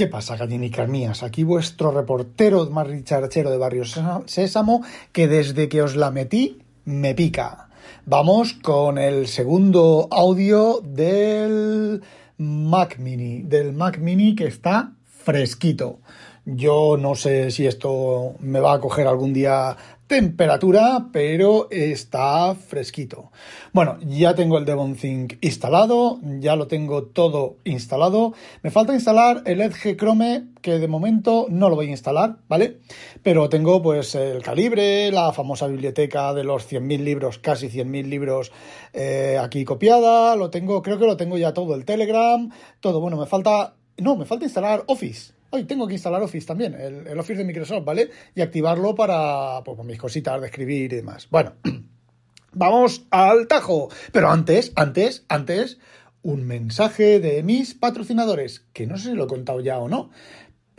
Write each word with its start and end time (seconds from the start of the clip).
¿Qué 0.00 0.06
pasa, 0.06 0.34
gallinicas 0.34 0.88
mías? 0.88 1.22
Aquí 1.22 1.44
vuestro 1.44 1.90
reportero 1.90 2.64
más 2.70 2.86
richarchero 2.86 3.50
de 3.50 3.58
Barrio 3.58 3.84
Sésamo, 3.84 4.82
que 5.12 5.28
desde 5.28 5.68
que 5.68 5.82
os 5.82 5.94
la 5.94 6.10
metí, 6.10 6.62
me 6.86 7.14
pica. 7.14 7.68
Vamos 8.06 8.54
con 8.54 8.96
el 8.96 9.28
segundo 9.28 10.08
audio 10.10 10.80
del 10.82 12.00
Mac 12.38 12.98
Mini, 12.98 13.42
del 13.42 13.74
Mac 13.74 13.98
Mini 13.98 14.34
que 14.34 14.46
está 14.46 14.94
fresquito. 15.04 15.98
Yo 16.46 16.96
no 16.98 17.14
sé 17.14 17.50
si 17.50 17.66
esto 17.66 18.36
me 18.40 18.60
va 18.60 18.72
a 18.72 18.80
coger 18.80 19.06
algún 19.06 19.34
día 19.34 19.76
temperatura, 20.10 21.06
pero 21.12 21.68
está 21.70 22.56
fresquito. 22.56 23.30
Bueno, 23.72 23.96
ya 24.00 24.34
tengo 24.34 24.58
el 24.58 24.64
Devon 24.64 24.96
Think 24.96 25.34
instalado, 25.40 26.18
ya 26.40 26.56
lo 26.56 26.66
tengo 26.66 27.04
todo 27.04 27.58
instalado. 27.62 28.34
Me 28.64 28.72
falta 28.72 28.92
instalar 28.92 29.44
el 29.46 29.60
Edge 29.60 29.96
Chrome, 29.96 30.46
que 30.62 30.80
de 30.80 30.88
momento 30.88 31.46
no 31.48 31.68
lo 31.68 31.76
voy 31.76 31.86
a 31.86 31.90
instalar, 31.90 32.38
¿vale? 32.48 32.78
Pero 33.22 33.48
tengo 33.48 33.82
pues 33.82 34.16
el 34.16 34.42
calibre, 34.42 35.12
la 35.12 35.32
famosa 35.32 35.68
biblioteca 35.68 36.34
de 36.34 36.42
los 36.42 36.68
100.000 36.68 37.04
libros, 37.04 37.38
casi 37.38 37.68
100.000 37.68 38.06
libros 38.06 38.50
eh, 38.92 39.38
aquí 39.40 39.64
copiada, 39.64 40.34
lo 40.34 40.50
tengo, 40.50 40.82
creo 40.82 40.98
que 40.98 41.06
lo 41.06 41.16
tengo 41.16 41.38
ya 41.38 41.54
todo, 41.54 41.76
el 41.76 41.84
Telegram, 41.84 42.50
todo. 42.80 42.98
Bueno, 42.98 43.16
me 43.16 43.26
falta, 43.26 43.76
no, 43.96 44.16
me 44.16 44.24
falta 44.24 44.44
instalar 44.44 44.82
Office 44.88 45.39
Hoy 45.52 45.64
tengo 45.64 45.88
que 45.88 45.94
instalar 45.94 46.22
Office 46.22 46.46
también, 46.46 46.74
el, 46.74 47.18
Office 47.18 47.38
de 47.38 47.44
Microsoft, 47.44 47.84
¿vale? 47.84 48.10
Y 48.36 48.40
activarlo 48.40 48.94
para 48.94 49.62
pues, 49.64 49.78
mis 49.84 49.98
cositas 49.98 50.40
de 50.40 50.46
escribir 50.46 50.92
y 50.92 50.96
demás. 50.96 51.26
Bueno, 51.28 51.54
vamos 52.52 53.06
al 53.10 53.48
tajo. 53.48 53.88
Pero 54.12 54.30
antes, 54.30 54.72
antes, 54.76 55.24
antes, 55.28 55.78
un 56.22 56.46
mensaje 56.46 57.18
de 57.18 57.42
mis 57.42 57.74
patrocinadores, 57.74 58.66
que 58.72 58.86
no 58.86 58.96
sé 58.96 59.10
si 59.10 59.14
lo 59.16 59.24
he 59.24 59.28
contado 59.28 59.60
ya 59.60 59.78
o 59.78 59.88
no, 59.88 60.10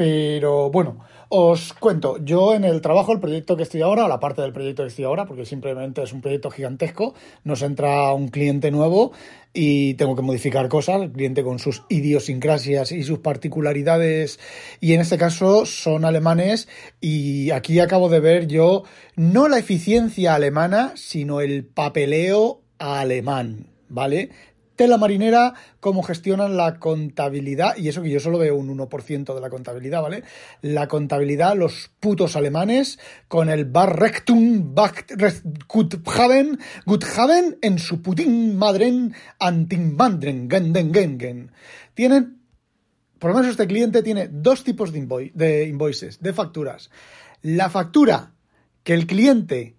pero 0.01 0.71
bueno, 0.71 0.97
os 1.29 1.73
cuento, 1.73 2.17
yo 2.25 2.55
en 2.55 2.63
el 2.63 2.81
trabajo, 2.81 3.13
el 3.13 3.19
proyecto 3.19 3.55
que 3.55 3.61
estoy 3.61 3.83
ahora, 3.83 4.07
la 4.07 4.19
parte 4.19 4.41
del 4.41 4.51
proyecto 4.51 4.81
que 4.81 4.87
estoy 4.87 5.05
ahora, 5.05 5.27
porque 5.27 5.45
simplemente 5.45 6.01
es 6.01 6.11
un 6.11 6.21
proyecto 6.21 6.49
gigantesco, 6.49 7.13
nos 7.43 7.61
entra 7.61 8.11
un 8.13 8.29
cliente 8.29 8.71
nuevo 8.71 9.11
y 9.53 9.93
tengo 9.93 10.15
que 10.15 10.23
modificar 10.23 10.69
cosas, 10.69 11.03
el 11.03 11.11
cliente 11.11 11.43
con 11.43 11.59
sus 11.59 11.83
idiosincrasias 11.87 12.91
y 12.91 13.03
sus 13.03 13.19
particularidades, 13.19 14.39
y 14.79 14.93
en 14.93 15.01
este 15.01 15.19
caso 15.19 15.67
son 15.67 16.03
alemanes, 16.03 16.67
y 16.99 17.51
aquí 17.51 17.79
acabo 17.79 18.09
de 18.09 18.21
ver 18.21 18.47
yo 18.47 18.81
no 19.15 19.47
la 19.47 19.59
eficiencia 19.59 20.33
alemana, 20.33 20.93
sino 20.95 21.41
el 21.41 21.63
papeleo 21.63 22.61
alemán, 22.79 23.67
¿vale? 23.87 24.31
La 24.87 24.97
marinera, 24.97 25.53
cómo 25.79 26.03
gestionan 26.03 26.57
la 26.57 26.79
contabilidad, 26.79 27.77
y 27.77 27.87
eso 27.87 28.01
que 28.01 28.09
yo 28.09 28.19
solo 28.19 28.37
veo 28.37 28.55
un 28.55 28.75
1% 28.77 29.33
de 29.33 29.41
la 29.41 29.49
contabilidad, 29.49 30.01
¿vale? 30.01 30.23
La 30.61 30.87
contabilidad, 30.87 31.55
los 31.55 31.91
putos 31.99 32.35
alemanes, 32.35 32.99
con 33.27 33.49
el 33.49 33.65
Barrectum 33.65 34.75
Guthaben, 35.67 36.59
Guthaben 36.85 37.57
en 37.61 37.79
su 37.79 38.01
putin 38.01 38.57
madren 38.57 39.13
Antimbandren, 39.39 40.49
Genden 40.49 40.93
Gengen. 40.93 41.51
Tienen, 41.93 42.41
por 43.19 43.31
lo 43.31 43.37
menos 43.37 43.51
este 43.51 43.67
cliente 43.67 44.03
tiene 44.03 44.27
dos 44.31 44.63
tipos 44.63 44.91
de 44.93 45.67
invoices, 45.67 46.21
de 46.21 46.33
facturas. 46.33 46.89
La 47.41 47.69
factura 47.69 48.33
que 48.83 48.93
el 48.93 49.07
cliente, 49.07 49.75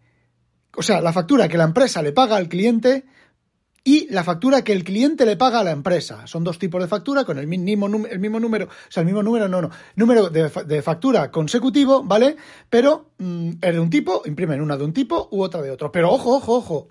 o 0.77 0.83
sea, 0.83 1.01
la 1.01 1.13
factura 1.13 1.49
que 1.49 1.59
la 1.59 1.65
empresa 1.65 2.03
le 2.03 2.13
paga 2.13 2.37
al 2.37 2.49
cliente, 2.49 3.05
y 3.85 4.07
la 4.11 4.23
factura 4.23 4.63
que 4.63 4.73
el 4.73 4.85
cliente 4.85 5.27
le 5.27 5.37
paga 5.37 5.61
a 5.61 5.65
la 5.65 5.73
empresa. 5.73 6.27
Son 6.27 6.45
dos 6.45 6.59
tipos 6.59 6.81
de 6.81 6.89
factura 6.89 7.25
con 7.25 7.39
el 7.39 7.47
mismo, 7.47 7.87
el 8.09 8.19
mismo 8.21 8.39
número, 8.39 8.67
o 8.67 8.91
sea, 8.91 9.01
el 9.01 9.07
mismo 9.07 9.23
número, 9.23 9.49
no, 9.49 9.61
no, 9.61 9.71
número 9.97 10.31
de, 10.31 10.83
factura 10.83 11.31
consecutivo, 11.31 12.05
¿vale? 12.05 12.37
Pero 12.71 13.11
mm, 13.19 13.51
es 13.61 13.73
de 13.73 13.81
un 13.81 13.91
tipo, 13.91 14.23
imprimen 14.25 14.61
una 14.61 14.77
de 14.77 14.85
un 14.85 14.93
tipo 14.93 15.29
u 15.33 15.43
otra 15.43 15.63
de 15.63 15.71
otro. 15.71 15.91
Pero 15.91 16.13
ojo, 16.13 16.37
ojo, 16.37 16.55
ojo, 16.55 16.89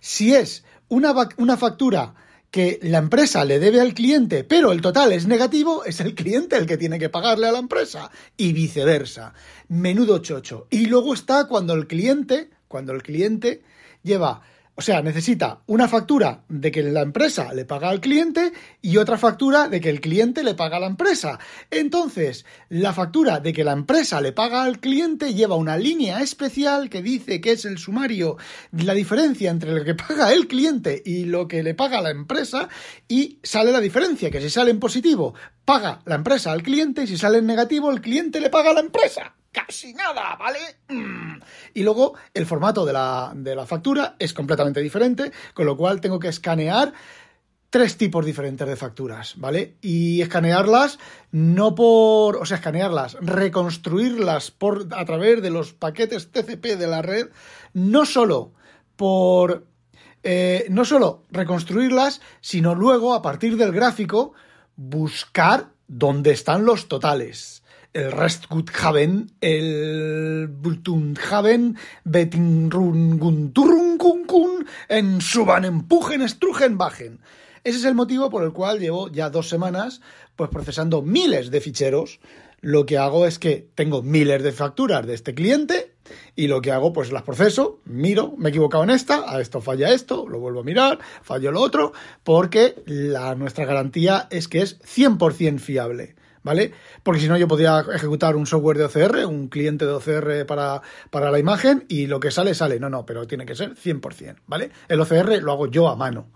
si 0.00 0.34
es 0.34 0.64
una, 0.88 1.14
una 1.36 1.56
factura 1.56 2.14
que 2.50 2.78
la 2.82 2.98
empresa 2.98 3.44
le 3.46 3.58
debe 3.58 3.80
al 3.80 3.94
cliente, 3.94 4.44
pero 4.44 4.72
el 4.72 4.82
total 4.82 5.12
es 5.12 5.26
negativo, 5.26 5.84
es 5.84 6.00
el 6.00 6.14
cliente 6.14 6.56
el 6.56 6.66
que 6.66 6.76
tiene 6.76 6.98
que 6.98 7.08
pagarle 7.08 7.46
a 7.46 7.52
la 7.52 7.58
empresa 7.60 8.10
y 8.36 8.52
viceversa. 8.52 9.32
Menudo 9.68 10.18
chocho. 10.18 10.66
Y 10.70 10.86
luego 10.86 11.14
está 11.14 11.46
cuando 11.46 11.72
el 11.72 11.86
cliente, 11.86 12.50
cuando 12.68 12.92
el 12.92 13.02
cliente 13.02 13.62
lleva 14.02 14.42
o 14.74 14.80
sea, 14.80 15.02
necesita 15.02 15.60
una 15.66 15.86
factura 15.86 16.44
de 16.48 16.70
que 16.70 16.82
la 16.82 17.02
empresa 17.02 17.52
le 17.52 17.66
paga 17.66 17.90
al 17.90 18.00
cliente 18.00 18.52
y 18.80 18.96
otra 18.96 19.18
factura 19.18 19.68
de 19.68 19.82
que 19.82 19.90
el 19.90 20.00
cliente 20.00 20.42
le 20.42 20.54
paga 20.54 20.78
a 20.78 20.80
la 20.80 20.86
empresa. 20.86 21.38
Entonces, 21.70 22.46
la 22.70 22.94
factura 22.94 23.40
de 23.40 23.52
que 23.52 23.64
la 23.64 23.72
empresa 23.72 24.22
le 24.22 24.32
paga 24.32 24.62
al 24.62 24.80
cliente 24.80 25.34
lleva 25.34 25.56
una 25.56 25.76
línea 25.76 26.22
especial 26.22 26.88
que 26.88 27.02
dice 27.02 27.42
que 27.42 27.52
es 27.52 27.66
el 27.66 27.76
sumario, 27.76 28.38
la 28.72 28.94
diferencia 28.94 29.50
entre 29.50 29.72
lo 29.72 29.84
que 29.84 29.94
paga 29.94 30.32
el 30.32 30.48
cliente 30.48 31.02
y 31.04 31.24
lo 31.24 31.46
que 31.48 31.62
le 31.62 31.74
paga 31.74 32.00
la 32.00 32.10
empresa 32.10 32.70
y 33.08 33.40
sale 33.42 33.72
la 33.72 33.80
diferencia, 33.80 34.30
que 34.30 34.40
si 34.40 34.48
sale 34.48 34.70
en 34.70 34.80
positivo, 34.80 35.34
paga 35.66 36.00
la 36.06 36.14
empresa 36.14 36.50
al 36.50 36.62
cliente 36.62 37.02
y 37.02 37.06
si 37.08 37.18
sale 37.18 37.38
en 37.38 37.46
negativo, 37.46 37.90
el 37.90 38.00
cliente 38.00 38.40
le 38.40 38.48
paga 38.48 38.70
a 38.70 38.74
la 38.74 38.80
empresa 38.80 39.34
casi 39.52 39.92
nada, 39.94 40.36
¿vale? 40.36 40.58
Y 41.74 41.82
luego 41.82 42.14
el 42.34 42.46
formato 42.46 42.84
de 42.84 42.92
la, 42.92 43.32
de 43.34 43.54
la 43.54 43.66
factura 43.66 44.16
es 44.18 44.32
completamente 44.32 44.80
diferente, 44.80 45.30
con 45.54 45.66
lo 45.66 45.76
cual 45.76 46.00
tengo 46.00 46.18
que 46.18 46.28
escanear 46.28 46.92
tres 47.70 47.96
tipos 47.96 48.24
diferentes 48.26 48.66
de 48.68 48.76
facturas, 48.76 49.34
¿vale? 49.36 49.76
Y 49.80 50.20
escanearlas 50.20 50.98
no 51.30 51.74
por, 51.74 52.36
o 52.36 52.44
sea, 52.44 52.58
escanearlas, 52.58 53.16
reconstruirlas 53.20 54.50
por 54.50 54.88
a 54.90 55.04
través 55.04 55.40
de 55.40 55.50
los 55.50 55.72
paquetes 55.72 56.30
TCP 56.30 56.76
de 56.76 56.86
la 56.86 57.00
red, 57.00 57.28
no 57.72 58.04
solo 58.04 58.52
por 58.96 59.66
eh, 60.22 60.66
no 60.68 60.84
solo 60.84 61.24
reconstruirlas, 61.30 62.20
sino 62.40 62.74
luego 62.74 63.14
a 63.14 63.22
partir 63.22 63.56
del 63.56 63.72
gráfico 63.72 64.34
buscar 64.76 65.70
dónde 65.88 66.32
están 66.32 66.64
los 66.64 66.88
totales 66.88 67.61
el 67.92 68.12
Restguthaben, 68.12 69.32
el 69.40 70.46
Bultunhaben, 70.48 71.76
Betinrungunturunkunkun, 72.04 74.66
en 74.88 75.20
Suban, 75.20 75.64
Empujen, 75.64 76.28
Strugen, 76.28 76.78
Bajen. 76.78 77.18
Ese 77.64 77.78
es 77.78 77.84
el 77.84 77.94
motivo 77.94 78.30
por 78.30 78.42
el 78.42 78.52
cual 78.52 78.80
llevo 78.80 79.08
ya 79.08 79.30
dos 79.30 79.48
semanas 79.48 80.00
pues 80.36 80.50
procesando 80.50 81.02
miles 81.02 81.50
de 81.50 81.60
ficheros. 81.60 82.20
Lo 82.60 82.86
que 82.86 82.98
hago 82.98 83.26
es 83.26 83.38
que 83.38 83.68
tengo 83.74 84.02
miles 84.02 84.42
de 84.42 84.52
facturas 84.52 85.06
de 85.06 85.14
este 85.14 85.34
cliente 85.34 85.94
y 86.34 86.48
lo 86.48 86.62
que 86.62 86.72
hago 86.72 86.92
pues 86.92 87.12
las 87.12 87.22
proceso, 87.22 87.80
miro, 87.84 88.34
me 88.36 88.48
he 88.48 88.50
equivocado 88.50 88.84
en 88.84 88.90
esta, 88.90 89.30
a 89.30 89.40
esto 89.40 89.60
falla 89.60 89.92
esto, 89.92 90.26
lo 90.28 90.40
vuelvo 90.40 90.60
a 90.60 90.64
mirar, 90.64 90.98
fallo 91.22 91.52
lo 91.52 91.60
otro, 91.60 91.92
porque 92.24 92.82
la, 92.86 93.34
nuestra 93.34 93.64
garantía 93.64 94.28
es 94.30 94.48
que 94.48 94.62
es 94.62 94.80
100% 94.80 95.58
fiable. 95.58 96.14
¿Vale? 96.42 96.72
Porque 97.02 97.20
si 97.20 97.28
no, 97.28 97.36
yo 97.36 97.48
podría 97.48 97.84
ejecutar 97.94 98.36
un 98.36 98.46
software 98.46 98.78
de 98.78 98.84
OCR, 98.84 99.26
un 99.26 99.48
cliente 99.48 99.86
de 99.86 99.92
OCR 99.92 100.46
para, 100.46 100.82
para 101.10 101.30
la 101.30 101.38
imagen 101.38 101.84
y 101.88 102.06
lo 102.06 102.20
que 102.20 102.30
sale, 102.30 102.54
sale. 102.54 102.78
No, 102.80 102.88
no, 102.88 103.06
pero 103.06 103.26
tiene 103.26 103.46
que 103.46 103.54
ser 103.54 103.74
100%, 103.74 104.36
¿vale? 104.46 104.70
El 104.88 105.00
OCR 105.00 105.42
lo 105.42 105.52
hago 105.52 105.66
yo 105.66 105.88
a 105.88 105.96
mano 105.96 106.28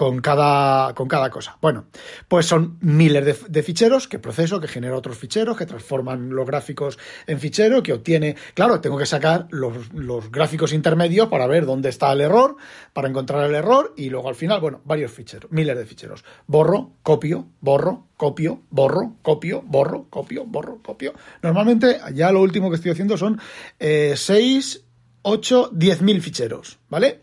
con 0.00 0.22
cada, 0.22 0.94
con 0.94 1.08
cada 1.08 1.28
cosa. 1.28 1.58
Bueno, 1.60 1.84
pues 2.26 2.46
son 2.46 2.78
miles 2.80 3.44
de, 3.46 3.62
ficheros 3.62 4.08
que 4.08 4.18
proceso, 4.18 4.58
que 4.58 4.66
genero 4.66 4.96
otros 4.96 5.18
ficheros, 5.18 5.58
que 5.58 5.66
transforman 5.66 6.30
los 6.30 6.46
gráficos 6.46 6.98
en 7.26 7.38
fichero, 7.38 7.82
que 7.82 7.92
obtiene, 7.92 8.34
claro, 8.54 8.80
tengo 8.80 8.96
que 8.96 9.04
sacar 9.04 9.46
los, 9.50 9.92
los, 9.92 10.30
gráficos 10.30 10.72
intermedios 10.72 11.28
para 11.28 11.46
ver 11.46 11.66
dónde 11.66 11.90
está 11.90 12.10
el 12.14 12.22
error, 12.22 12.56
para 12.94 13.10
encontrar 13.10 13.46
el 13.46 13.54
error 13.54 13.92
y 13.94 14.08
luego 14.08 14.30
al 14.30 14.36
final, 14.36 14.58
bueno, 14.62 14.80
varios 14.86 15.12
ficheros, 15.12 15.52
miles 15.52 15.76
de 15.76 15.84
ficheros. 15.84 16.24
Borro, 16.46 16.92
copio, 17.02 17.48
borro, 17.60 18.06
copio, 18.16 18.62
borro, 18.70 19.16
copio, 19.20 19.60
borro, 19.66 20.06
copio, 20.08 20.46
borro, 20.46 20.78
copio. 20.82 21.12
Normalmente 21.42 22.00
ya 22.14 22.32
lo 22.32 22.40
último 22.40 22.70
que 22.70 22.76
estoy 22.76 22.92
haciendo 22.92 23.18
son 23.18 23.38
6, 23.78 24.82
8, 25.20 25.70
10 25.74 26.00
mil 26.00 26.22
ficheros, 26.22 26.78
¿vale? 26.88 27.20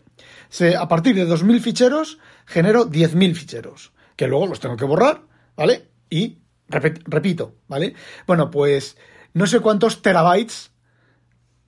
a 0.78 0.88
partir 0.88 1.14
de 1.14 1.26
2.000 1.26 1.60
ficheros 1.60 2.18
genero 2.48 2.86
10.000 2.86 3.34
ficheros, 3.34 3.92
que 4.16 4.26
luego 4.26 4.46
los 4.46 4.58
tengo 4.58 4.76
que 4.76 4.86
borrar, 4.86 5.22
¿vale? 5.54 5.88
Y 6.10 6.38
repito, 6.68 7.54
¿vale? 7.68 7.94
Bueno, 8.26 8.50
pues 8.50 8.96
no 9.34 9.46
sé 9.46 9.60
cuántos 9.60 10.02
terabytes, 10.02 10.72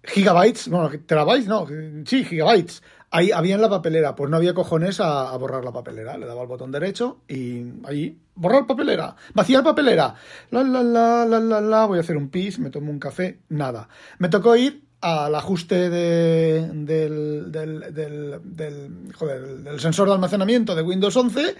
gigabytes, 0.02 0.68
bueno, 0.68 0.90
terabytes, 1.06 1.46
no, 1.46 1.66
sí, 2.06 2.24
gigabytes, 2.24 2.82
ahí 3.10 3.30
había 3.30 3.56
en 3.56 3.60
la 3.60 3.68
papelera, 3.68 4.14
pues 4.14 4.30
no 4.30 4.38
había 4.38 4.54
cojones 4.54 5.00
a, 5.00 5.36
borrar 5.36 5.64
la 5.64 5.72
papelera, 5.72 6.16
le 6.16 6.26
daba 6.26 6.42
el 6.42 6.48
botón 6.48 6.72
derecho 6.72 7.20
y 7.28 7.62
ahí, 7.84 8.18
borrar 8.34 8.66
papelera, 8.66 9.16
vaciar 9.34 9.62
papelera, 9.62 10.14
la, 10.50 10.62
la, 10.62 10.82
la, 10.82 11.26
la, 11.26 11.40
la, 11.40 11.60
la, 11.60 11.84
voy 11.84 11.98
a 11.98 12.00
hacer 12.00 12.16
un 12.16 12.30
pis, 12.30 12.58
me 12.58 12.70
tomo 12.70 12.90
un 12.90 12.98
café, 12.98 13.40
nada. 13.50 13.88
Me 14.18 14.30
tocó 14.30 14.56
ir 14.56 14.89
al 15.00 15.34
ajuste 15.34 15.88
de, 15.88 16.68
del, 16.72 17.50
del, 17.50 17.94
del, 18.44 19.12
joder, 19.14 19.58
del 19.58 19.80
sensor 19.80 20.08
de 20.08 20.14
almacenamiento 20.14 20.74
de 20.74 20.82
Windows 20.82 21.16
11 21.16 21.56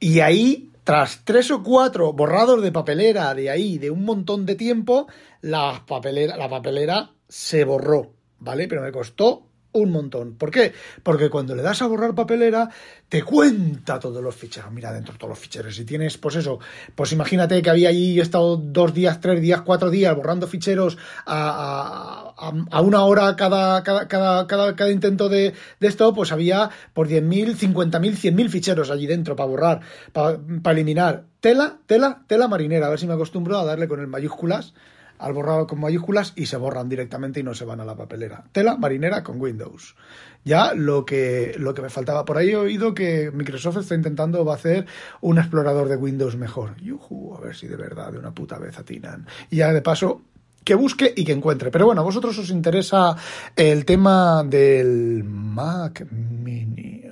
Y 0.00 0.20
ahí, 0.20 0.70
tras 0.84 1.22
tres 1.24 1.50
o 1.50 1.62
cuatro 1.62 2.12
borrados 2.12 2.62
de 2.62 2.72
papelera 2.72 3.34
de 3.34 3.50
ahí, 3.50 3.78
de 3.78 3.90
un 3.90 4.04
montón 4.04 4.46
de 4.46 4.56
tiempo, 4.56 5.06
la 5.42 5.84
papelera, 5.86 6.36
la 6.36 6.48
papelera 6.48 7.10
se 7.28 7.64
borró, 7.64 8.12
¿vale? 8.40 8.68
Pero 8.68 8.82
me 8.82 8.92
costó 8.92 9.45
un 9.78 9.90
montón. 9.90 10.34
¿Por 10.34 10.50
qué? 10.50 10.72
Porque 11.02 11.30
cuando 11.30 11.54
le 11.54 11.62
das 11.62 11.82
a 11.82 11.86
borrar 11.86 12.14
papelera, 12.14 12.70
te 13.08 13.22
cuenta 13.22 13.98
todos 13.98 14.22
los 14.22 14.34
ficheros. 14.34 14.72
Mira 14.72 14.92
dentro 14.92 15.14
todos 15.16 15.30
los 15.30 15.38
ficheros. 15.38 15.76
Si 15.76 15.84
tienes, 15.84 16.18
pues 16.18 16.36
eso, 16.36 16.58
pues 16.94 17.12
imagínate 17.12 17.60
que 17.62 17.70
había 17.70 17.88
allí 17.88 18.20
estado 18.20 18.56
dos 18.56 18.94
días, 18.94 19.20
tres 19.20 19.40
días, 19.40 19.62
cuatro 19.62 19.90
días 19.90 20.14
borrando 20.16 20.46
ficheros 20.46 20.98
a, 21.26 22.34
a, 22.70 22.80
una 22.80 23.04
hora 23.04 23.36
cada, 23.36 23.82
cada, 23.82 24.06
cada, 24.08 24.46
cada, 24.46 24.90
intento 24.90 25.28
de, 25.28 25.54
de, 25.80 25.86
esto, 25.86 26.14
pues 26.14 26.32
había 26.32 26.70
por 26.92 27.08
10.000, 27.08 27.56
50.000, 27.56 28.00
100.000 28.16 28.48
ficheros 28.48 28.90
allí 28.90 29.06
dentro 29.06 29.36
para 29.36 29.48
borrar, 29.48 29.80
para 30.12 30.40
eliminar. 30.72 31.24
Tela, 31.40 31.78
tela, 31.86 32.24
tela 32.26 32.48
marinera. 32.48 32.86
A 32.86 32.90
ver 32.90 32.98
si 32.98 33.06
me 33.06 33.14
acostumbro 33.14 33.58
a 33.58 33.64
darle 33.64 33.88
con 33.88 34.00
el 34.00 34.06
mayúsculas 34.06 34.74
al 35.18 35.32
borrado 35.32 35.66
con 35.66 35.80
mayúsculas 35.80 36.32
y 36.36 36.46
se 36.46 36.56
borran 36.56 36.88
directamente 36.88 37.40
y 37.40 37.42
no 37.42 37.54
se 37.54 37.64
van 37.64 37.80
a 37.80 37.84
la 37.84 37.96
papelera. 37.96 38.44
Tela 38.52 38.76
marinera 38.76 39.22
con 39.22 39.40
Windows. 39.40 39.96
Ya 40.44 40.74
lo 40.74 41.04
que, 41.04 41.54
lo 41.58 41.74
que 41.74 41.82
me 41.82 41.90
faltaba. 41.90 42.24
Por 42.24 42.38
ahí 42.38 42.50
he 42.50 42.56
oído 42.56 42.94
que 42.94 43.30
Microsoft 43.32 43.78
está 43.78 43.94
intentando 43.94 44.44
va 44.44 44.52
a 44.52 44.56
hacer 44.56 44.86
un 45.20 45.38
explorador 45.38 45.88
de 45.88 45.96
Windows 45.96 46.36
mejor. 46.36 46.76
Yuhu, 46.76 47.34
a 47.34 47.40
ver 47.40 47.56
si 47.56 47.66
de 47.66 47.76
verdad 47.76 48.12
de 48.12 48.18
una 48.18 48.32
puta 48.32 48.58
vez 48.58 48.78
atinan. 48.78 49.26
Y 49.50 49.56
ya 49.56 49.72
de 49.72 49.82
paso 49.82 50.22
que 50.66 50.74
busque 50.74 51.14
y 51.16 51.24
que 51.24 51.32
encuentre. 51.32 51.70
Pero 51.70 51.86
bueno, 51.86 52.00
a 52.00 52.04
vosotros 52.04 52.36
os 52.36 52.50
interesa 52.50 53.16
el 53.54 53.84
tema 53.84 54.42
del 54.44 55.22
Mac 55.22 56.04
Mini. 56.10 57.04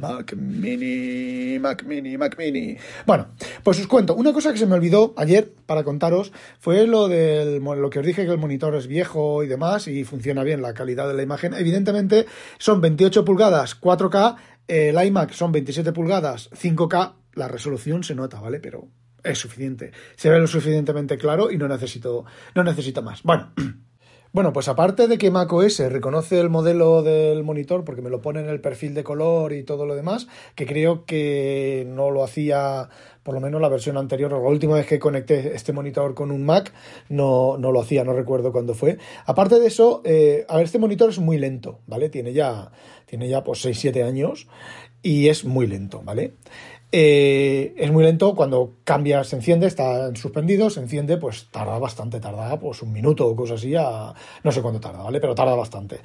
Mac 0.00 0.36
Mini, 0.36 1.58
Mac 1.58 1.84
Mini, 1.84 2.16
Mac 2.16 2.36
Mini. 2.38 2.76
Bueno, 3.04 3.26
pues 3.64 3.80
os 3.80 3.88
cuento. 3.88 4.14
Una 4.14 4.32
cosa 4.32 4.52
que 4.52 4.58
se 4.58 4.66
me 4.66 4.76
olvidó 4.76 5.14
ayer 5.16 5.52
para 5.66 5.82
contaros 5.82 6.30
fue 6.60 6.86
lo 6.86 7.08
del 7.08 7.60
lo 7.60 7.90
que 7.90 7.98
os 7.98 8.06
dije 8.06 8.24
que 8.24 8.30
el 8.30 8.38
monitor 8.38 8.76
es 8.76 8.86
viejo 8.86 9.42
y 9.42 9.48
demás 9.48 9.88
y 9.88 10.04
funciona 10.04 10.44
bien 10.44 10.62
la 10.62 10.74
calidad 10.74 11.08
de 11.08 11.14
la 11.14 11.22
imagen. 11.22 11.54
Evidentemente 11.54 12.26
son 12.58 12.80
28 12.82 13.24
pulgadas 13.24 13.80
4K, 13.80 14.36
el 14.68 15.06
iMac 15.06 15.32
son 15.32 15.50
27 15.50 15.92
pulgadas 15.92 16.50
5K. 16.52 17.14
La 17.34 17.48
resolución 17.48 18.04
se 18.04 18.14
nota, 18.14 18.40
¿vale? 18.40 18.60
Pero 18.60 18.86
es 19.24 19.38
suficiente. 19.38 19.92
Se 20.16 20.30
ve 20.30 20.38
lo 20.38 20.46
suficientemente 20.46 21.18
claro 21.18 21.50
y 21.50 21.58
no 21.58 21.66
necesito, 21.68 22.24
no 22.54 22.62
necesito 22.62 23.02
más. 23.02 23.22
Bueno. 23.22 23.52
Bueno, 24.34 24.52
pues 24.52 24.66
aparte 24.66 25.06
de 25.06 25.16
que 25.16 25.30
macOS 25.30 25.78
reconoce 25.78 26.40
el 26.40 26.50
modelo 26.50 27.04
del 27.04 27.44
monitor 27.44 27.84
porque 27.84 28.02
me 28.02 28.10
lo 28.10 28.20
pone 28.20 28.40
en 28.40 28.48
el 28.48 28.60
perfil 28.60 28.92
de 28.92 29.04
color 29.04 29.52
y 29.52 29.62
todo 29.62 29.86
lo 29.86 29.94
demás, 29.94 30.26
que 30.56 30.66
creo 30.66 31.04
que 31.04 31.86
no 31.86 32.10
lo 32.10 32.24
hacía, 32.24 32.88
por 33.22 33.34
lo 33.34 33.40
menos 33.40 33.60
la 33.60 33.68
versión 33.68 33.96
anterior, 33.96 34.32
la 34.32 34.38
última 34.38 34.74
vez 34.74 34.88
que 34.88 34.98
conecté 34.98 35.54
este 35.54 35.72
monitor 35.72 36.14
con 36.14 36.32
un 36.32 36.44
Mac, 36.44 36.72
no, 37.08 37.58
no 37.58 37.70
lo 37.70 37.80
hacía, 37.80 38.02
no 38.02 38.12
recuerdo 38.12 38.50
cuándo 38.50 38.74
fue. 38.74 38.98
Aparte 39.24 39.60
de 39.60 39.68
eso, 39.68 40.02
eh, 40.04 40.44
a 40.48 40.56
ver, 40.56 40.64
este 40.64 40.80
monitor 40.80 41.10
es 41.10 41.20
muy 41.20 41.38
lento, 41.38 41.78
¿vale? 41.86 42.08
Tiene 42.08 42.32
ya, 42.32 42.72
tiene 43.06 43.28
ya 43.28 43.44
pues 43.44 43.64
6-7 43.64 44.02
años 44.02 44.48
y 45.00 45.28
es 45.28 45.44
muy 45.44 45.68
lento, 45.68 46.02
¿vale? 46.02 46.34
Eh, 46.96 47.74
es 47.76 47.90
muy 47.90 48.04
lento 48.04 48.36
cuando 48.36 48.74
cambia, 48.84 49.24
se 49.24 49.34
enciende, 49.34 49.66
está 49.66 50.14
suspendido, 50.14 50.70
se 50.70 50.78
enciende, 50.78 51.16
pues 51.16 51.48
tarda 51.50 51.76
bastante, 51.80 52.20
tarda 52.20 52.56
pues 52.60 52.82
un 52.82 52.92
minuto 52.92 53.26
o 53.26 53.34
cosas 53.34 53.58
así, 53.58 53.72
no 54.44 54.52
sé 54.52 54.62
cuánto 54.62 54.78
tarda, 54.78 55.02
¿vale? 55.02 55.18
Pero 55.18 55.34
tarda 55.34 55.56
bastante. 55.56 55.98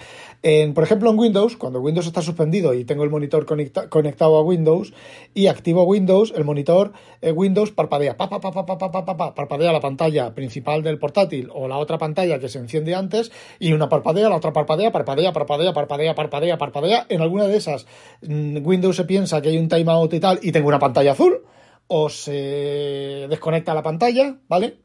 por 0.74 0.84
ejemplo, 0.84 1.12
en 1.12 1.20
Windows, 1.20 1.58
cuando 1.58 1.80
Windows 1.80 2.08
está 2.08 2.24
suspendido 2.24 2.74
y 2.74 2.86
tengo 2.86 3.04
el 3.04 3.12
monitor 3.12 3.46
conectado 3.46 4.38
a 4.38 4.42
Windows 4.42 4.92
y 5.36 5.46
activo 5.46 5.84
Windows, 5.84 6.34
el 6.36 6.44
monitor 6.44 6.94
eh, 7.22 7.32
Windows 7.32 7.70
parpadea, 7.70 8.18
pa, 8.18 8.28
pa, 8.28 8.40
pa, 8.40 8.52
pa, 8.52 9.36
parpadea 9.36 9.72
la 9.72 9.82
pantalla 9.82 10.34
principal 10.34 10.82
del 10.82 10.98
portátil 10.98 11.50
o 11.54 11.68
la 11.68 11.78
otra 11.78 12.00
pantalla 12.00 12.40
que 12.40 12.50
se 12.50 12.58
enciende 12.58 12.96
antes 12.96 13.32
y 13.60 13.74
una 13.74 13.90
parpadea, 13.90 14.28
la 14.28 14.38
otra 14.38 14.54
parpadea, 14.54 14.92
parpadea, 14.92 15.34
parpadea, 15.34 15.72
parpadea, 15.72 16.16
parpadea, 16.16 16.58
parpadea. 16.58 17.06
En 17.10 17.22
alguna 17.22 17.46
de 17.46 17.58
esas 17.58 17.86
mm, 18.28 18.66
Windows 18.66 18.96
se 18.96 19.04
piensa 19.04 19.40
que 19.40 19.50
hay 19.50 19.58
un 19.60 19.68
timeout 19.68 20.14
y 20.16 20.20
tal 20.20 20.40
y 20.42 20.52
tengo 20.52 20.70
una 20.70 20.79
pantalla 20.80 21.12
azul, 21.12 21.44
o 21.88 22.10
se 22.10 23.28
desconecta 23.30 23.74
la 23.74 23.84
pantalla, 23.84 24.38
¿vale? 24.48 24.80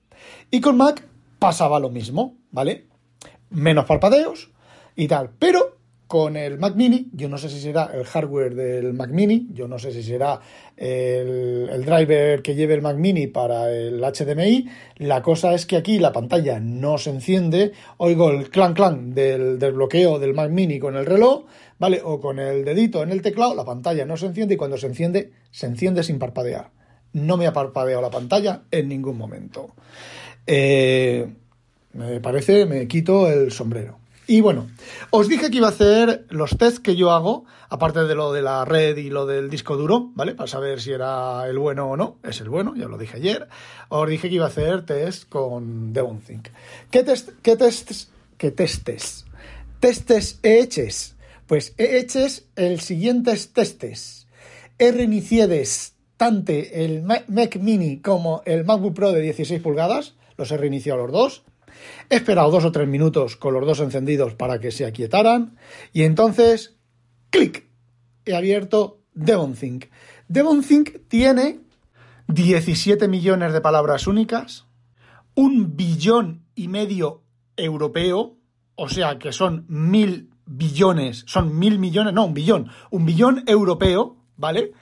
Y 0.51 0.61
con 0.61 0.77
Mac 0.77 1.07
pasaba 1.39 1.79
lo 1.79 1.91
mismo, 1.91 2.39
¿vale? 2.51 2.87
Menos 3.51 3.85
parpadeos 3.85 4.51
y 4.97 5.07
tal. 5.07 5.31
Pero 5.39 5.77
con 6.07 6.37
el 6.37 6.59
Mac 6.59 6.77
Mini, 6.77 7.09
yo 7.13 7.29
no 7.29 7.39
sé 7.39 7.49
si 7.49 7.61
será 7.61 7.91
el 7.93 8.05
hardware 8.05 8.55
del 8.55 8.93
Mac 8.93 9.11
Mini, 9.11 9.49
yo 9.53 9.67
no 9.69 9.79
sé 9.79 9.91
si 9.91 10.03
será 10.03 10.39
el, 10.77 11.85
driver 11.85 12.43
que 12.43 12.55
lleve 12.55 12.75
el 12.75 12.83
Mac 12.83 12.97
Mini 12.97 13.27
para 13.27 13.71
el 13.71 14.01
HDMI, 14.01 14.69
la 14.99 15.23
cosa 15.23 15.55
es 15.55 15.67
que 15.67 15.77
aquí 15.77 15.99
la 15.99 16.13
pantalla 16.13 16.61
no 16.61 16.99
se 16.99 17.11
enciende, 17.11 17.73
oigo 17.97 18.31
el 18.31 18.51
clan 18.51 18.75
clan 18.75 19.15
del, 19.15 19.59
del 19.59 19.73
bloqueo 19.73 20.19
del 20.19 20.35
Mac 20.35 20.51
Mini 20.51 20.79
con 20.79 20.97
el 20.97 21.07
reloj, 21.07 21.47
¿vale? 21.85 22.01
O 22.03 22.19
con 22.19 22.39
el 22.39 22.65
dedito 22.65 23.03
en 23.03 23.11
el 23.13 23.21
teclado, 23.21 23.55
la 23.55 23.67
pantalla 23.67 24.07
no 24.07 24.17
se 24.17 24.25
enciende 24.25 24.55
y 24.55 24.57
cuando 24.57 24.79
se 24.79 24.87
enciende, 24.87 25.33
se 25.51 25.67
enciende 25.67 26.03
sin 26.03 26.19
parpadear. 26.19 26.71
No 27.13 27.37
me 27.37 27.47
ha 27.47 27.53
parpadeado 27.53 28.01
la 28.01 28.09
pantalla 28.09 28.63
en 28.71 28.89
ningún 28.89 29.19
momento. 29.19 29.75
Eh, 30.47 31.29
me 31.93 32.21
parece, 32.21 32.65
me 32.65 32.89
quito 32.89 33.31
el 33.31 33.53
sombrero. 33.53 33.99
Y 34.27 34.41
bueno, 34.41 34.69
os 35.11 35.29
dije 35.29 35.51
que 35.51 35.59
iba 35.59 35.67
a 35.67 35.73
hacer 35.73 36.25
los 36.31 36.57
tests 36.57 36.81
que 36.81 36.97
yo 36.97 37.11
hago, 37.11 37.45
aparte 37.69 38.05
de 38.05 38.15
lo 38.15 38.33
de 38.33 38.41
la 38.41 38.65
red 38.65 38.97
y 38.97 39.11
lo 39.11 39.27
del 39.27 39.51
disco 39.51 39.77
duro, 39.77 40.11
¿vale? 40.15 40.35
Para 40.35 40.47
saber 40.47 40.81
si 40.81 40.91
era 40.91 41.47
el 41.47 41.59
bueno 41.59 41.91
o 41.91 41.99
no. 41.99 42.17
Es 42.23 42.41
el 42.41 42.49
bueno, 42.49 42.75
ya 42.75 42.89
lo 42.89 42.97
dije 42.97 43.19
ayer. 43.19 43.47
Os 43.91 44.09
dije 44.09 44.31
que 44.31 44.37
iba 44.37 44.47
a 44.47 44.49
hacer 44.49 44.87
test 44.87 45.29
con 45.29 45.93
DevonThink. 45.93 46.49
¿Qué, 46.91 47.05
test, 47.05 47.29
qué 47.43 47.57
tests? 47.57 48.11
¿Qué 48.39 48.53
testes? 48.53 49.27
Testes 49.81 50.41
he 50.43 50.61
heches 50.61 51.14
pues 51.47 51.75
he 51.79 51.99
hecho 51.99 52.27
el 52.57 52.81
siguientes 52.81 53.53
testes. 53.53 54.27
He 54.79 54.91
reiniciades 54.93 55.95
tanto 56.17 56.53
el 56.53 57.03
Mac 57.03 57.57
Mini 57.61 58.01
como 58.01 58.43
el 58.47 58.65
MacBook 58.65 58.95
Pro 58.95 59.13
de 59.13 59.21
16 59.21 59.61
pulgadas, 59.61 60.15
los 60.37 60.51
he 60.51 60.57
reiniciado 60.57 61.01
los 61.01 61.13
dos. 61.13 61.45
He 62.09 62.17
esperado 62.17 62.51
dos 62.51 62.65
o 62.65 62.73
tres 62.73 62.89
minutos 62.89 63.37
con 63.37 63.55
los 63.55 63.67
dos 63.67 63.81
encendidos 63.81 64.35
para 64.35 64.59
que 64.59 64.71
se 64.71 64.87
aquietaran 64.87 65.57
y 65.93 66.05
entonces, 66.05 66.77
clic, 67.31 67.67
he 68.25 68.35
abierto 68.35 69.01
DevonThink. 69.15 69.87
DevonThink 70.29 71.09
tiene 71.09 71.61
17 72.29 73.07
millones 73.09 73.53
de 73.53 73.61
palabras 73.61 74.07
únicas, 74.07 74.67
un 75.35 75.77
billón 75.77 76.47
y 76.55 76.69
medio 76.69 77.23
europeo, 77.57 78.39
o 78.77 78.89
sea 78.89 79.19
que 79.19 79.33
son 79.33 79.67
mil 79.69 80.34
billones, 80.47 81.25
son 81.27 81.59
mil 81.59 81.79
millones, 81.79 82.13
no, 82.13 82.27
un 82.27 82.35
billón, 82.35 82.69
un 82.91 83.07
billón 83.07 83.45
europeo, 83.47 84.19
¿vale? 84.37 84.73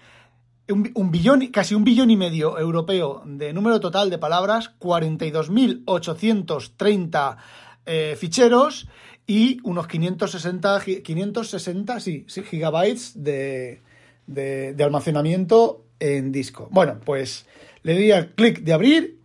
Un, 0.69 1.11
billón, 1.11 1.47
casi 1.49 1.75
un 1.75 1.83
billón 1.85 2.11
y 2.11 2.17
medio 2.17 2.59
europeo 2.59 3.23
de 3.27 3.53
número 3.53 3.79
total 3.81 4.09
de 4.09 4.17
palabras, 4.19 4.71
42.830 4.79 7.37
eh, 7.85 8.17
ficheros 8.19 8.89
y 9.27 9.59
unos 9.65 9.87
560, 9.87 10.83
560 11.03 12.01
sí, 12.01 12.25
gigabytes 12.27 13.23
de, 13.23 13.83
de, 14.27 14.73
de 14.73 14.85
almacenamiento 14.85 15.85
en 16.01 16.33
disco. 16.33 16.69
Bueno, 16.71 16.99
pues 17.05 17.45
le 17.83 17.93
di 17.95 18.11
al 18.13 18.31
clic 18.31 18.61
de 18.61 18.73
abrir 18.73 19.23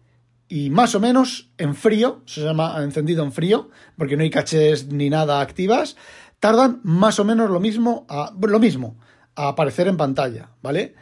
y 0.49 0.69
más 0.69 0.95
o 0.95 0.99
menos 0.99 1.49
en 1.57 1.75
frío, 1.75 2.21
se 2.25 2.41
llama 2.41 2.81
encendido 2.81 3.23
en 3.23 3.31
frío, 3.31 3.69
porque 3.97 4.15
no 4.15 4.23
hay 4.23 4.29
caches 4.29 4.87
ni 4.87 5.09
nada 5.09 5.41
activas, 5.41 5.97
tardan 6.39 6.81
más 6.83 7.19
o 7.19 7.25
menos 7.25 7.49
lo 7.49 7.59
mismo 7.59 8.05
a, 8.09 8.33
lo 8.39 8.59
mismo 8.59 8.97
a 9.35 9.49
aparecer 9.49 9.87
en 9.87 9.97
pantalla, 9.97 10.51
¿vale? 10.61 10.95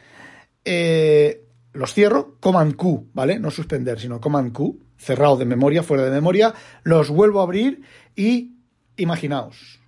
Eh, 0.63 1.45
los 1.73 1.93
cierro, 1.93 2.37
Command 2.39 2.75
Q, 2.75 3.09
¿vale? 3.13 3.39
No 3.39 3.51
suspender, 3.51 3.99
sino 3.99 4.19
Command 4.19 4.51
Q, 4.51 4.79
cerrado 4.97 5.37
de 5.37 5.45
memoria, 5.45 5.83
fuera 5.83 6.03
de 6.03 6.11
memoria, 6.11 6.53
los 6.83 7.09
vuelvo 7.09 7.39
a 7.39 7.43
abrir 7.43 7.81
y 8.15 8.55
imaginaos, 8.97 9.79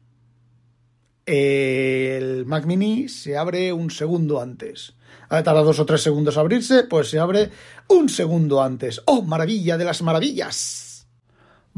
el 1.28 2.46
Mac 2.46 2.66
Mini 2.66 3.10
se 3.10 3.38
abre 3.38 3.74
un 3.74 3.92
segundo 3.92 4.42
antes. 4.42 4.94
Tarda 5.28 5.62
dos 5.62 5.78
o 5.80 5.86
tres 5.86 6.02
segundos 6.02 6.38
a 6.38 6.40
abrirse, 6.40 6.84
pues 6.84 7.10
se 7.10 7.20
abre 7.20 7.52
un 7.90 8.08
segundo 8.08 8.64
antes. 8.64 9.02
¡Oh, 9.06 9.24
maravilla 9.24 9.78
de 9.78 9.84
las 9.84 10.02
maravillas! 10.02 10.87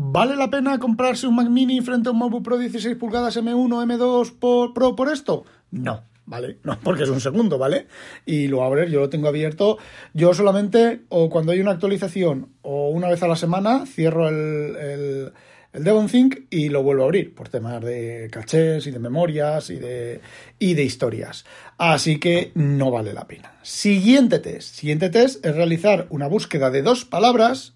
¿Vale 0.02 0.38
la 0.38 0.50
pena 0.50 0.80
comprarse 0.80 1.28
un 1.28 1.36
Mac 1.36 1.50
Mini 1.50 1.82
frente 1.82 2.08
a 2.08 2.14
un 2.14 2.20
MacBook 2.20 2.42
Pro 2.42 2.58
16 2.58 2.96
pulgadas 2.96 3.36
M1, 3.36 3.68
M2 3.68 4.32
por, 4.40 4.74
Pro 4.74 4.96
por 4.96 5.12
esto? 5.12 5.44
No, 5.72 6.04
¿vale? 6.26 6.58
No, 6.64 6.80
porque 6.82 7.04
es 7.04 7.10
un 7.10 7.20
segundo, 7.20 7.58
¿vale? 7.58 7.88
Y 8.26 8.48
lo 8.48 8.64
abrir, 8.64 8.88
yo 8.88 9.02
lo 9.02 9.10
tengo 9.10 9.28
abierto. 9.28 9.78
Yo 10.14 10.34
solamente, 10.34 11.02
o 11.10 11.30
cuando 11.30 11.52
hay 11.52 11.60
una 11.60 11.72
actualización, 11.72 12.48
o 12.62 12.92
una 12.92 13.10
vez 13.10 13.22
a 13.24 13.28
la 13.28 13.36
semana, 13.36 13.86
cierro 13.86 14.30
el, 14.30 15.34
el 15.74 15.84
DevonThink 15.84 16.46
y 16.50 16.70
lo 16.70 16.82
vuelvo 16.82 17.04
a 17.04 17.06
abrir 17.08 17.36
por 17.36 17.50
temas 17.50 17.84
de 17.84 18.30
cachés 18.32 18.88
y 18.88 18.92
de 18.92 19.00
memorias 19.00 19.70
y 19.70 19.76
de, 19.76 20.22
y 20.60 20.76
de 20.76 20.84
historias. 20.84 21.44
Así 21.78 22.20
que 22.20 22.54
no 22.56 22.90
vale 22.90 23.12
la 23.12 23.28
pena. 23.28 23.56
Siguiente 23.64 24.40
test. 24.40 24.76
Siguiente 24.76 25.10
test 25.10 25.46
es 25.46 25.54
realizar 25.54 26.08
una 26.10 26.28
búsqueda 26.28 26.72
de 26.72 26.84
dos 26.84 27.04
palabras 27.04 27.74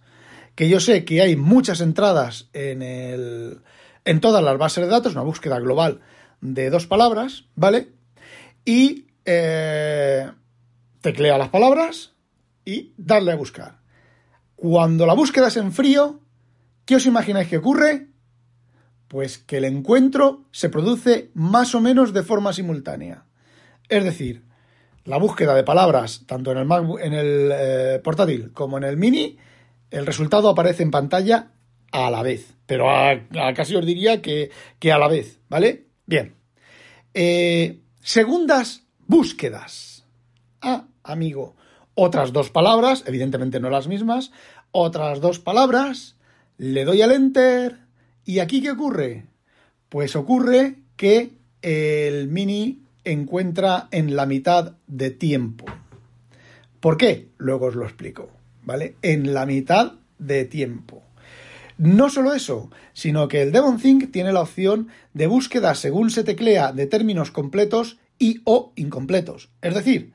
que 0.56 0.70
yo 0.70 0.80
sé 0.80 1.06
que 1.06 1.22
hay 1.22 1.36
muchas 1.36 1.82
entradas 1.82 2.50
en, 2.54 2.82
el, 2.82 3.62
en 4.06 4.20
todas 4.20 4.44
las 4.44 4.58
bases 4.58 4.86
de 4.86 4.92
datos, 4.92 5.14
una 5.14 5.24
búsqueda 5.24 5.60
global 5.60 6.02
de 6.42 6.70
dos 6.70 6.88
palabras, 6.88 7.46
¿vale? 7.56 7.90
Y 8.66 9.08
eh, 9.26 10.30
teclea 11.02 11.38
las 11.38 11.50
palabras 11.50 12.14
y 12.66 12.94
darle 12.98 13.32
a 13.32 13.36
buscar. 13.36 13.80
Cuando 14.56 15.06
la 15.06 15.14
búsqueda 15.14 15.48
es 15.48 15.58
en 15.58 15.72
frío, 15.72 16.20
¿qué 16.86 16.96
os 16.96 17.06
imagináis 17.06 17.48
que 17.48 17.58
ocurre? 17.58 18.08
Pues 19.08 19.38
que 19.38 19.58
el 19.58 19.66
encuentro 19.66 20.46
se 20.52 20.70
produce 20.70 21.32
más 21.34 21.76
o 21.76 21.82
menos 21.82 22.14
de 22.14 22.24
forma 22.24 22.54
simultánea. 22.54 23.26
Es 23.90 24.04
decir, 24.04 24.44
la 25.04 25.18
búsqueda 25.18 25.56
de 25.56 25.64
palabras, 25.64 26.24
tanto 26.26 26.52
en 26.52 26.58
el, 26.60 26.68
en 27.02 27.14
el 27.14 27.52
eh, 27.54 28.02
portátil 28.04 28.52
como 28.54 28.78
en 28.78 28.86
el 28.86 28.98
mini, 28.98 29.38
el 29.94 30.08
resultado 30.08 30.50
aparece 30.50 30.82
en 30.82 30.92
pantalla 30.92 31.52
a 31.92 32.10
la 32.10 32.24
vez. 32.24 32.56
Pero 32.66 32.88
casi 33.56 33.76
os 33.76 33.86
diría 33.86 34.22
que, 34.22 34.50
a 34.92 34.98
la 34.98 35.08
vez, 35.08 35.40
¿vale? 35.50 35.86
Bien. 36.08 36.34
Eh, 37.14 37.80
segundas 38.02 38.84
búsquedas. 39.06 40.06
Ah, 40.62 40.88
amigo. 41.04 41.56
Otras 41.94 42.34
dos 42.34 42.50
palabras, 42.50 43.04
evidentemente 43.06 43.60
no 43.60 43.70
las 43.70 43.88
mismas. 43.88 44.32
Otras 44.72 45.22
dos 45.22 45.38
palabras. 45.38 46.16
Le 46.58 46.86
doy 46.86 47.04
al 47.04 47.12
enter. 47.12 47.78
¿Y 48.26 48.40
aquí 48.40 48.64
qué 48.64 48.72
ocurre? 48.72 49.28
Pues 49.90 50.16
ocurre 50.16 50.78
que 50.96 51.34
el 51.62 52.30
mini 52.30 52.82
encuentra 53.04 53.90
en 53.92 54.16
la 54.16 54.26
mitad 54.26 54.74
de 54.88 55.12
tiempo. 55.12 55.66
¿Por 56.80 56.98
qué? 56.98 57.30
Luego 57.38 57.68
os 57.68 57.76
lo 57.76 57.84
explico, 57.84 58.30
¿vale? 58.66 58.96
En 59.02 59.34
la 59.34 59.46
mitad 59.46 59.94
de 60.20 60.46
tiempo. 60.46 61.04
No 61.78 62.10
solo 62.10 62.34
eso, 62.34 62.70
sino 62.94 63.28
que 63.28 63.42
el 63.42 63.52
DevonThink 63.52 64.12
tiene 64.12 64.32
la 64.32 64.42
opción 64.42 64.90
de 65.14 65.28
búsqueda 65.28 65.76
según 65.76 66.12
se 66.12 66.24
teclea 66.24 66.72
de 66.72 66.86
términos 66.86 67.32
completos 67.32 67.98
y 68.20 68.42
o 68.46 68.74
incompletos. 68.76 69.50
Es 69.62 69.74
decir, 69.74 70.14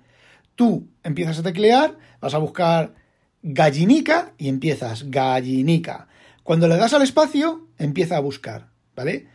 tú 0.54 0.88
empiezas 1.02 1.38
a 1.38 1.42
teclear, 1.42 1.98
vas 2.20 2.34
a 2.34 2.38
buscar 2.38 2.94
gallinica 3.42 4.32
y 4.38 4.48
empiezas 4.48 5.10
gallinica. 5.10 6.08
Cuando 6.42 6.68
le 6.68 6.76
das 6.76 6.94
al 6.94 7.02
espacio, 7.02 7.66
empieza 7.76 8.16
a 8.16 8.20
buscar, 8.20 8.68
¿vale? 8.94 9.26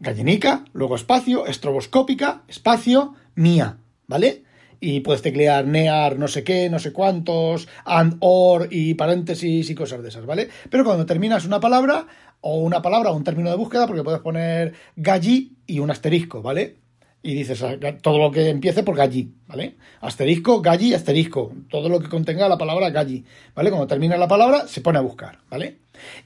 Gallinica, 0.00 0.64
luego 0.72 0.96
espacio, 0.96 1.46
estroboscópica, 1.46 2.42
espacio, 2.48 3.14
mía, 3.34 3.78
¿vale? 4.06 4.43
Y 4.86 5.00
puedes 5.00 5.22
teclear 5.22 5.66
near, 5.66 6.18
no 6.18 6.28
sé 6.28 6.44
qué, 6.44 6.68
no 6.68 6.78
sé 6.78 6.92
cuántos, 6.92 7.68
and, 7.86 8.18
or 8.20 8.68
y 8.70 8.92
paréntesis 8.92 9.70
y 9.70 9.74
cosas 9.74 10.02
de 10.02 10.10
esas, 10.10 10.26
¿vale? 10.26 10.50
Pero 10.68 10.84
cuando 10.84 11.06
terminas 11.06 11.46
una 11.46 11.58
palabra, 11.58 12.06
o 12.42 12.58
una 12.58 12.82
palabra 12.82 13.10
o 13.10 13.16
un 13.16 13.24
término 13.24 13.48
de 13.48 13.56
búsqueda, 13.56 13.86
porque 13.86 14.04
puedes 14.04 14.20
poner 14.20 14.74
galli 14.94 15.56
y 15.66 15.78
un 15.78 15.90
asterisco, 15.90 16.42
¿vale? 16.42 16.76
Y 17.22 17.32
dices 17.32 17.62
ah, 17.62 17.78
todo 18.02 18.18
lo 18.18 18.30
que 18.30 18.50
empiece 18.50 18.82
por 18.82 18.94
galli, 18.94 19.32
¿vale? 19.46 19.76
Asterisco, 20.02 20.60
galli, 20.60 20.92
asterisco. 20.92 21.54
Todo 21.70 21.88
lo 21.88 21.98
que 21.98 22.10
contenga 22.10 22.46
la 22.46 22.58
palabra 22.58 22.90
galli, 22.90 23.24
¿vale? 23.54 23.70
Cuando 23.70 23.86
termina 23.86 24.18
la 24.18 24.28
palabra, 24.28 24.68
se 24.68 24.82
pone 24.82 24.98
a 24.98 25.00
buscar, 25.00 25.38
¿vale? 25.48 25.78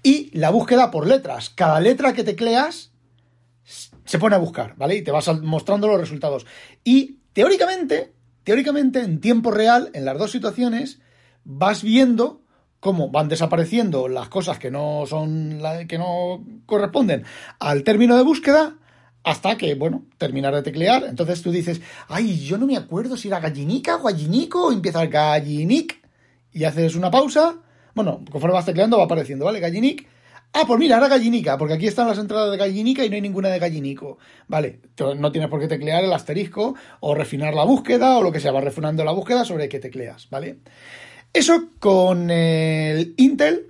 Y 0.02 0.36
la 0.36 0.50
búsqueda 0.50 0.90
por 0.90 1.06
letras. 1.06 1.50
Cada 1.50 1.78
letra 1.78 2.12
que 2.12 2.24
tecleas 2.24 2.90
se 4.04 4.18
pone 4.18 4.34
a 4.34 4.38
buscar, 4.38 4.74
¿vale? 4.76 4.96
Y 4.96 5.02
te 5.02 5.12
vas 5.12 5.28
mostrando 5.42 5.86
los 5.86 6.00
resultados. 6.00 6.44
Y 6.82 7.18
teóricamente, 7.32 8.17
teóricamente, 8.48 9.00
en 9.00 9.20
tiempo 9.20 9.50
real, 9.50 9.90
en 9.92 10.06
las 10.06 10.16
dos 10.16 10.30
situaciones, 10.30 11.00
vas 11.44 11.82
viendo 11.82 12.40
cómo 12.80 13.10
van 13.10 13.28
desapareciendo 13.28 14.08
las 14.08 14.30
cosas 14.30 14.58
que 14.58 14.70
no 14.70 15.04
son 15.06 15.60
que 15.86 15.98
no 15.98 16.42
corresponden 16.64 17.24
al 17.58 17.84
término 17.84 18.16
de 18.16 18.22
búsqueda 18.22 18.78
hasta 19.22 19.58
que, 19.58 19.74
bueno, 19.74 20.06
terminar 20.16 20.54
de 20.54 20.62
teclear. 20.62 21.04
Entonces 21.04 21.42
tú 21.42 21.50
dices, 21.50 21.82
ay, 22.08 22.38
yo 22.38 22.56
no 22.56 22.66
me 22.66 22.78
acuerdo 22.78 23.18
si 23.18 23.28
era 23.28 23.38
gallinica 23.38 23.96
o 23.96 24.04
gallinico, 24.04 24.68
o 24.68 24.72
empieza 24.72 25.02
el 25.02 25.10
gallinic 25.10 26.00
y 26.50 26.64
haces 26.64 26.94
una 26.94 27.10
pausa. 27.10 27.56
Bueno, 27.94 28.24
conforme 28.30 28.54
vas 28.54 28.64
tecleando 28.64 28.96
va 28.96 29.04
apareciendo, 29.04 29.44
¿vale? 29.44 29.60
Gallinic 29.60 30.08
Ah, 30.52 30.64
pues 30.66 30.78
mira, 30.78 30.96
ahora 30.96 31.08
gallinica, 31.08 31.58
porque 31.58 31.74
aquí 31.74 31.86
están 31.86 32.08
las 32.08 32.18
entradas 32.18 32.50
de 32.50 32.56
gallinica 32.56 33.04
y 33.04 33.10
no 33.10 33.14
hay 33.14 33.20
ninguna 33.20 33.48
de 33.48 33.58
gallinico. 33.58 34.18
Vale, 34.48 34.80
no 35.16 35.30
tienes 35.30 35.50
por 35.50 35.60
qué 35.60 35.68
teclear 35.68 36.02
el 36.02 36.12
asterisco 36.12 36.74
o 37.00 37.14
refinar 37.14 37.54
la 37.54 37.64
búsqueda 37.64 38.16
o 38.18 38.22
lo 38.22 38.32
que 38.32 38.40
sea, 38.40 38.50
va 38.50 38.60
refinando 38.60 39.04
la 39.04 39.12
búsqueda 39.12 39.44
sobre 39.44 39.68
qué 39.68 39.78
tecleas, 39.78 40.28
¿vale? 40.30 40.58
Eso 41.32 41.68
con 41.78 42.30
el 42.30 43.14
Intel, 43.18 43.66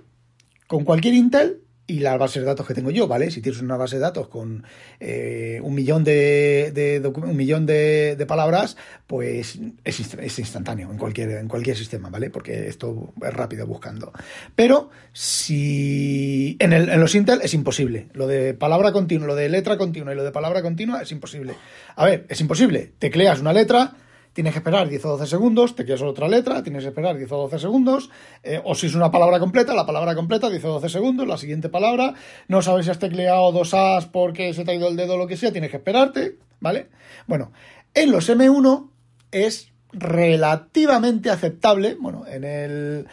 con 0.67 0.85
cualquier 0.85 1.13
Intel, 1.13 1.61
y 1.89 1.99
las 1.99 2.19
bases 2.19 2.43
de 2.43 2.45
datos 2.45 2.67
que 2.67 2.75
tengo 2.75 2.91
yo, 2.91 3.07
¿vale? 3.07 3.31
Si 3.31 3.41
tienes 3.41 3.61
una 3.61 3.75
base 3.75 3.95
de 3.95 4.01
datos 4.01 4.27
con 4.27 4.63
eh, 4.99 5.59
un 5.63 5.73
millón 5.73 6.03
de, 6.03 7.01
un 7.15 7.35
millón 7.35 7.65
de, 7.65 8.25
palabras, 8.27 8.77
pues 9.07 9.57
es, 9.83 10.39
instantáneo 10.39 10.91
en 10.91 10.97
cualquier, 10.97 11.31
en 11.31 11.47
cualquier 11.47 11.75
sistema, 11.75 12.09
¿vale? 12.09 12.29
Porque 12.29 12.67
esto 12.67 13.13
es 13.25 13.33
rápido 13.33 13.65
buscando. 13.65 14.13
Pero 14.55 14.91
si 15.13 16.55
en, 16.59 16.73
el, 16.73 16.89
en 16.89 16.99
los 16.99 17.15
Intel 17.15 17.41
es 17.41 17.55
imposible. 17.55 18.07
Lo 18.13 18.27
de 18.27 18.53
palabra 18.53 18.91
continua, 18.91 19.25
lo 19.25 19.35
de 19.35 19.49
letra 19.49 19.77
continua 19.77 20.13
y 20.13 20.15
lo 20.15 20.23
de 20.23 20.31
palabra 20.31 20.61
continua 20.61 21.01
es 21.01 21.11
imposible. 21.11 21.55
A 21.95 22.05
ver, 22.05 22.25
es 22.29 22.39
imposible. 22.39 22.91
Tecleas 22.99 23.39
una 23.41 23.53
letra, 23.53 23.95
tienes 24.33 24.53
que 24.53 24.59
esperar 24.59 24.87
10 24.87 25.05
o 25.05 25.09
12 25.09 25.27
segundos, 25.27 25.75
te 25.75 25.85
quieres 25.85 26.01
otra 26.01 26.27
letra, 26.27 26.63
tienes 26.63 26.83
que 26.83 26.89
esperar 26.89 27.17
10 27.17 27.31
o 27.31 27.37
12 27.37 27.59
segundos, 27.59 28.09
eh, 28.43 28.61
o 28.63 28.75
si 28.75 28.87
es 28.87 28.95
una 28.95 29.11
palabra 29.11 29.39
completa, 29.39 29.73
la 29.73 29.85
palabra 29.85 30.15
completa, 30.15 30.49
10 30.49 30.65
o 30.65 30.73
12 30.73 30.89
segundos, 30.89 31.27
la 31.27 31.37
siguiente 31.37 31.69
palabra, 31.69 32.13
no 32.47 32.61
sabes 32.61 32.85
si 32.85 32.91
has 32.91 32.99
tecleado 32.99 33.51
dos 33.51 33.73
As 33.73 34.05
porque 34.05 34.53
se 34.53 34.63
te 34.63 34.71
ha 34.71 34.75
ido 34.75 34.87
el 34.87 34.95
dedo 34.95 35.15
o 35.15 35.17
lo 35.17 35.27
que 35.27 35.37
sea, 35.37 35.51
tienes 35.51 35.71
que 35.71 35.77
esperarte, 35.77 36.37
¿vale? 36.59 36.89
Bueno, 37.27 37.51
en 37.93 38.11
los 38.11 38.29
M1 38.29 38.89
es 39.31 39.71
relativamente 39.91 41.29
aceptable, 41.29 41.95
bueno, 41.99 42.25
en 42.27 42.43
el... 42.43 43.07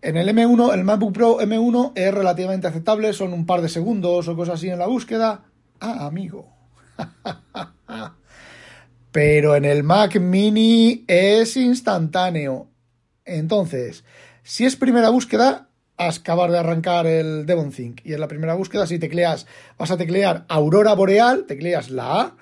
En 0.00 0.16
el 0.16 0.28
M1, 0.28 0.74
el 0.74 0.84
MacBook 0.84 1.12
Pro 1.12 1.40
M1 1.40 1.90
es 1.96 2.14
relativamente 2.14 2.68
aceptable, 2.68 3.12
son 3.12 3.32
un 3.32 3.46
par 3.46 3.62
de 3.62 3.68
segundos 3.68 4.28
o 4.28 4.36
cosas 4.36 4.54
así 4.54 4.68
en 4.68 4.78
la 4.78 4.86
búsqueda. 4.86 5.42
Ah, 5.80 6.06
amigo. 6.06 6.46
pero 9.18 9.56
en 9.56 9.64
el 9.64 9.82
Mac 9.82 10.20
mini 10.20 11.04
es 11.08 11.56
instantáneo. 11.56 12.68
Entonces, 13.24 14.04
si 14.44 14.64
es 14.64 14.76
primera 14.76 15.10
búsqueda, 15.10 15.70
acabar 15.96 16.52
de 16.52 16.58
arrancar 16.58 17.08
el 17.08 17.44
DevonThink. 17.44 18.02
Y 18.04 18.12
en 18.12 18.20
la 18.20 18.28
primera 18.28 18.54
búsqueda, 18.54 18.86
si 18.86 19.00
tecleas, 19.00 19.48
vas 19.76 19.90
a 19.90 19.96
teclear 19.96 20.44
Aurora 20.46 20.94
Boreal, 20.94 21.46
tecleas 21.46 21.90
la 21.90 22.20
A, 22.20 22.36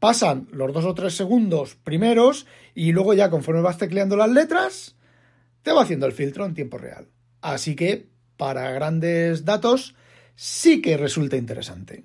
pasan 0.00 0.48
los 0.52 0.70
dos 0.74 0.84
o 0.84 0.92
tres 0.92 1.16
segundos 1.16 1.76
primeros 1.76 2.46
y 2.74 2.92
luego 2.92 3.14
ya 3.14 3.30
conforme 3.30 3.62
vas 3.62 3.78
tecleando 3.78 4.14
las 4.14 4.28
letras, 4.28 4.96
te 5.62 5.72
va 5.72 5.80
haciendo 5.80 6.04
el 6.04 6.12
filtro 6.12 6.44
en 6.44 6.52
tiempo 6.52 6.76
real. 6.76 7.08
Así 7.40 7.74
que, 7.74 8.10
para 8.36 8.70
grandes 8.72 9.46
datos, 9.46 9.94
sí 10.34 10.82
que 10.82 10.98
resulta 10.98 11.38
interesante. 11.38 12.04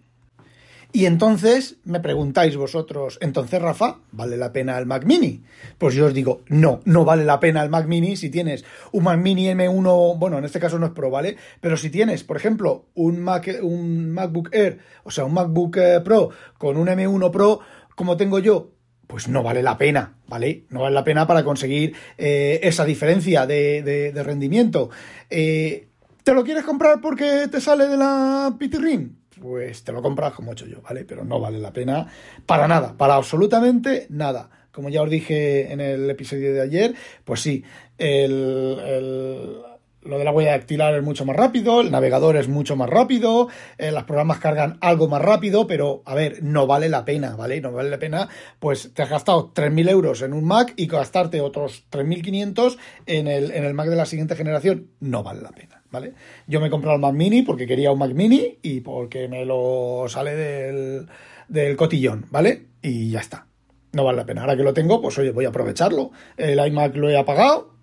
Y 0.96 1.08
entonces 1.08 1.78
me 1.86 2.00
preguntáis 2.00 2.56
vosotros, 2.56 3.18
entonces 3.20 3.60
Rafa, 3.60 3.98
¿vale 4.12 4.38
la 4.38 4.54
pena 4.54 4.78
el 4.78 4.86
Mac 4.86 5.06
Mini? 5.06 5.42
Pues 5.80 5.96
yo 5.96 6.06
os 6.06 6.14
digo, 6.14 6.44
no, 6.50 6.82
no 6.86 7.04
vale 7.04 7.26
la 7.26 7.40
pena 7.40 7.64
el 7.64 7.72
Mac 7.72 7.88
Mini 7.88 8.16
si 8.16 8.30
tienes 8.30 8.64
un 8.92 9.06
Mac 9.06 9.18
Mini 9.18 9.48
M1, 9.48 10.20
bueno, 10.20 10.38
en 10.38 10.46
este 10.46 10.60
caso 10.60 10.78
no 10.78 10.86
es 10.86 10.92
Pro, 10.92 11.10
¿vale? 11.10 11.36
Pero 11.62 11.78
si 11.78 11.90
tienes, 11.90 12.24
por 12.24 12.38
ejemplo, 12.38 12.86
un, 12.94 13.20
Mac, 13.20 13.50
un 13.64 14.12
MacBook 14.12 14.50
Air, 14.54 14.82
o 15.04 15.10
sea, 15.10 15.26
un 15.26 15.34
MacBook 15.34 15.78
eh, 15.78 16.02
Pro 16.02 16.30
con 16.60 16.78
un 16.78 16.88
M1 16.88 17.32
Pro, 17.32 17.62
como 17.96 18.16
tengo 18.16 18.38
yo, 18.38 18.74
pues 19.08 19.28
no 19.28 19.42
vale 19.42 19.64
la 19.64 19.80
pena, 19.80 20.18
¿vale? 20.28 20.66
No 20.70 20.82
vale 20.82 20.94
la 20.94 21.04
pena 21.04 21.26
para 21.26 21.44
conseguir 21.44 21.96
eh, 22.20 22.60
esa 22.62 22.86
diferencia 22.86 23.48
de, 23.48 24.14
rendimiento. 24.24 24.92
Eh, 25.32 25.88
¿Te 26.24 26.36
lo 26.36 26.44
quieres 26.44 26.64
comprar 26.64 27.02
porque 27.02 27.48
te 27.50 27.60
sale 27.60 27.88
de 27.88 27.98
la 27.98 28.56
Pitirrin? 28.60 29.23
Pues 29.44 29.84
te 29.84 29.92
lo 29.92 30.02
compras 30.02 30.32
como 30.32 30.52
he 30.52 30.54
hecho 30.54 30.66
yo, 30.66 30.82
¿vale? 30.82 31.04
Pero 31.04 31.26
no 31.26 31.38
vale 31.38 31.60
la 31.60 31.74
pena 31.74 32.08
para 32.46 32.66
nada, 32.66 32.96
para 32.98 33.16
absolutamente 33.16 34.08
nada. 34.10 34.50
Como 34.72 34.88
ya 34.88 35.02
os 35.02 35.10
dije 35.10 35.74
en 35.74 35.82
el 35.82 36.10
episodio 36.10 36.54
de 36.54 36.62
ayer, 36.62 36.96
pues 37.26 37.42
sí, 37.42 37.62
el, 37.98 39.62
lo 40.02 40.18
de 40.18 40.24
la 40.24 40.32
huella 40.32 40.52
dactilar 40.52 40.96
es 40.96 41.04
mucho 41.04 41.26
más 41.26 41.36
rápido, 41.36 41.82
el 41.82 41.92
navegador 41.92 42.38
es 42.38 42.48
mucho 42.48 42.78
más 42.78 42.90
rápido, 42.90 43.50
eh, 43.78 43.92
los 43.92 44.06
programas 44.06 44.40
cargan 44.40 44.78
algo 44.80 45.10
más 45.10 45.22
rápido, 45.22 45.68
pero 45.68 46.04
a 46.06 46.16
ver, 46.16 46.42
no 46.42 46.66
vale 46.66 46.88
la 46.88 47.04
pena, 47.04 47.36
¿vale? 47.36 47.60
No 47.60 47.74
vale 47.74 47.90
la 47.90 48.00
pena, 48.00 48.30
pues 48.60 48.94
te 48.94 49.04
has 49.04 49.10
gastado 49.10 49.54
3.000 49.54 49.90
euros 49.90 50.22
en 50.22 50.32
un 50.32 50.46
Mac 50.46 50.74
y 50.78 50.88
gastarte 50.88 51.42
otros 51.42 51.84
3.500 51.92 52.78
en 53.08 53.28
el, 53.28 53.52
en 53.52 53.66
el 53.66 53.74
Mac 53.74 53.90
de 53.90 53.98
la 53.98 54.06
siguiente 54.06 54.38
generación, 54.38 54.88
no 55.02 55.22
vale 55.22 55.42
la 55.42 55.52
pena. 55.52 55.83
¿Vale? 55.94 56.14
Yo 56.48 56.60
me 56.60 56.68
he 56.68 56.70
comprado 56.72 56.96
el 56.96 57.02
Mac 57.02 57.14
Mini 57.14 57.44
porque 57.44 57.68
quería 57.68 57.92
un 57.92 58.00
Mac 58.00 58.14
Mini 58.14 58.58
y 58.64 58.82
porque 58.82 59.28
me 59.30 59.46
lo 59.46 60.06
sale 60.10 60.36
del, 60.36 61.08
del 61.48 61.78
cotillón, 61.78 62.26
¿vale? 62.32 62.66
Y 62.82 63.12
ya 63.12 63.20
está. 63.20 63.46
No 63.94 64.04
vale 64.04 64.18
la 64.18 64.26
pena. 64.26 64.42
Ahora 64.42 64.58
que 64.58 64.64
lo 64.64 64.74
tengo, 64.74 65.02
pues 65.02 65.18
oye, 65.20 65.32
voy 65.32 65.46
a 65.46 65.50
aprovecharlo. 65.50 66.12
El 66.36 66.66
iMac 66.66 66.96
lo 66.96 67.10
he 67.10 67.18
apagado 67.18 67.76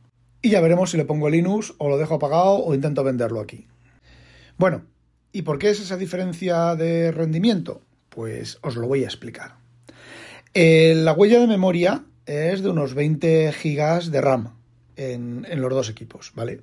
y 0.42 0.50
ya 0.50 0.60
veremos 0.60 0.90
si 0.90 0.96
le 0.96 1.04
pongo 1.04 1.30
Linux 1.30 1.72
o 1.78 1.88
lo 1.88 1.98
dejo 1.98 2.16
apagado 2.16 2.64
o 2.64 2.74
intento 2.74 3.04
venderlo 3.04 3.40
aquí. 3.40 3.68
Bueno, 4.58 4.82
¿y 5.32 5.42
por 5.42 5.60
qué 5.60 5.70
es 5.70 5.80
esa 5.80 5.96
diferencia 5.96 6.74
de 6.74 7.12
rendimiento? 7.12 7.80
Pues 8.08 8.58
os 8.62 8.74
lo 8.74 8.88
voy 8.88 9.04
a 9.04 9.06
explicar. 9.06 9.54
Eh, 10.52 10.94
la 10.96 11.12
huella 11.12 11.38
de 11.38 11.46
memoria 11.46 12.04
es 12.26 12.62
de 12.62 12.70
unos 12.70 12.94
20 12.94 13.52
GB 13.52 14.10
de 14.10 14.20
RAM 14.20 14.59
en, 15.00 15.46
los 15.60 15.70
dos 15.70 15.88
equipos, 15.88 16.32
¿vale? 16.34 16.60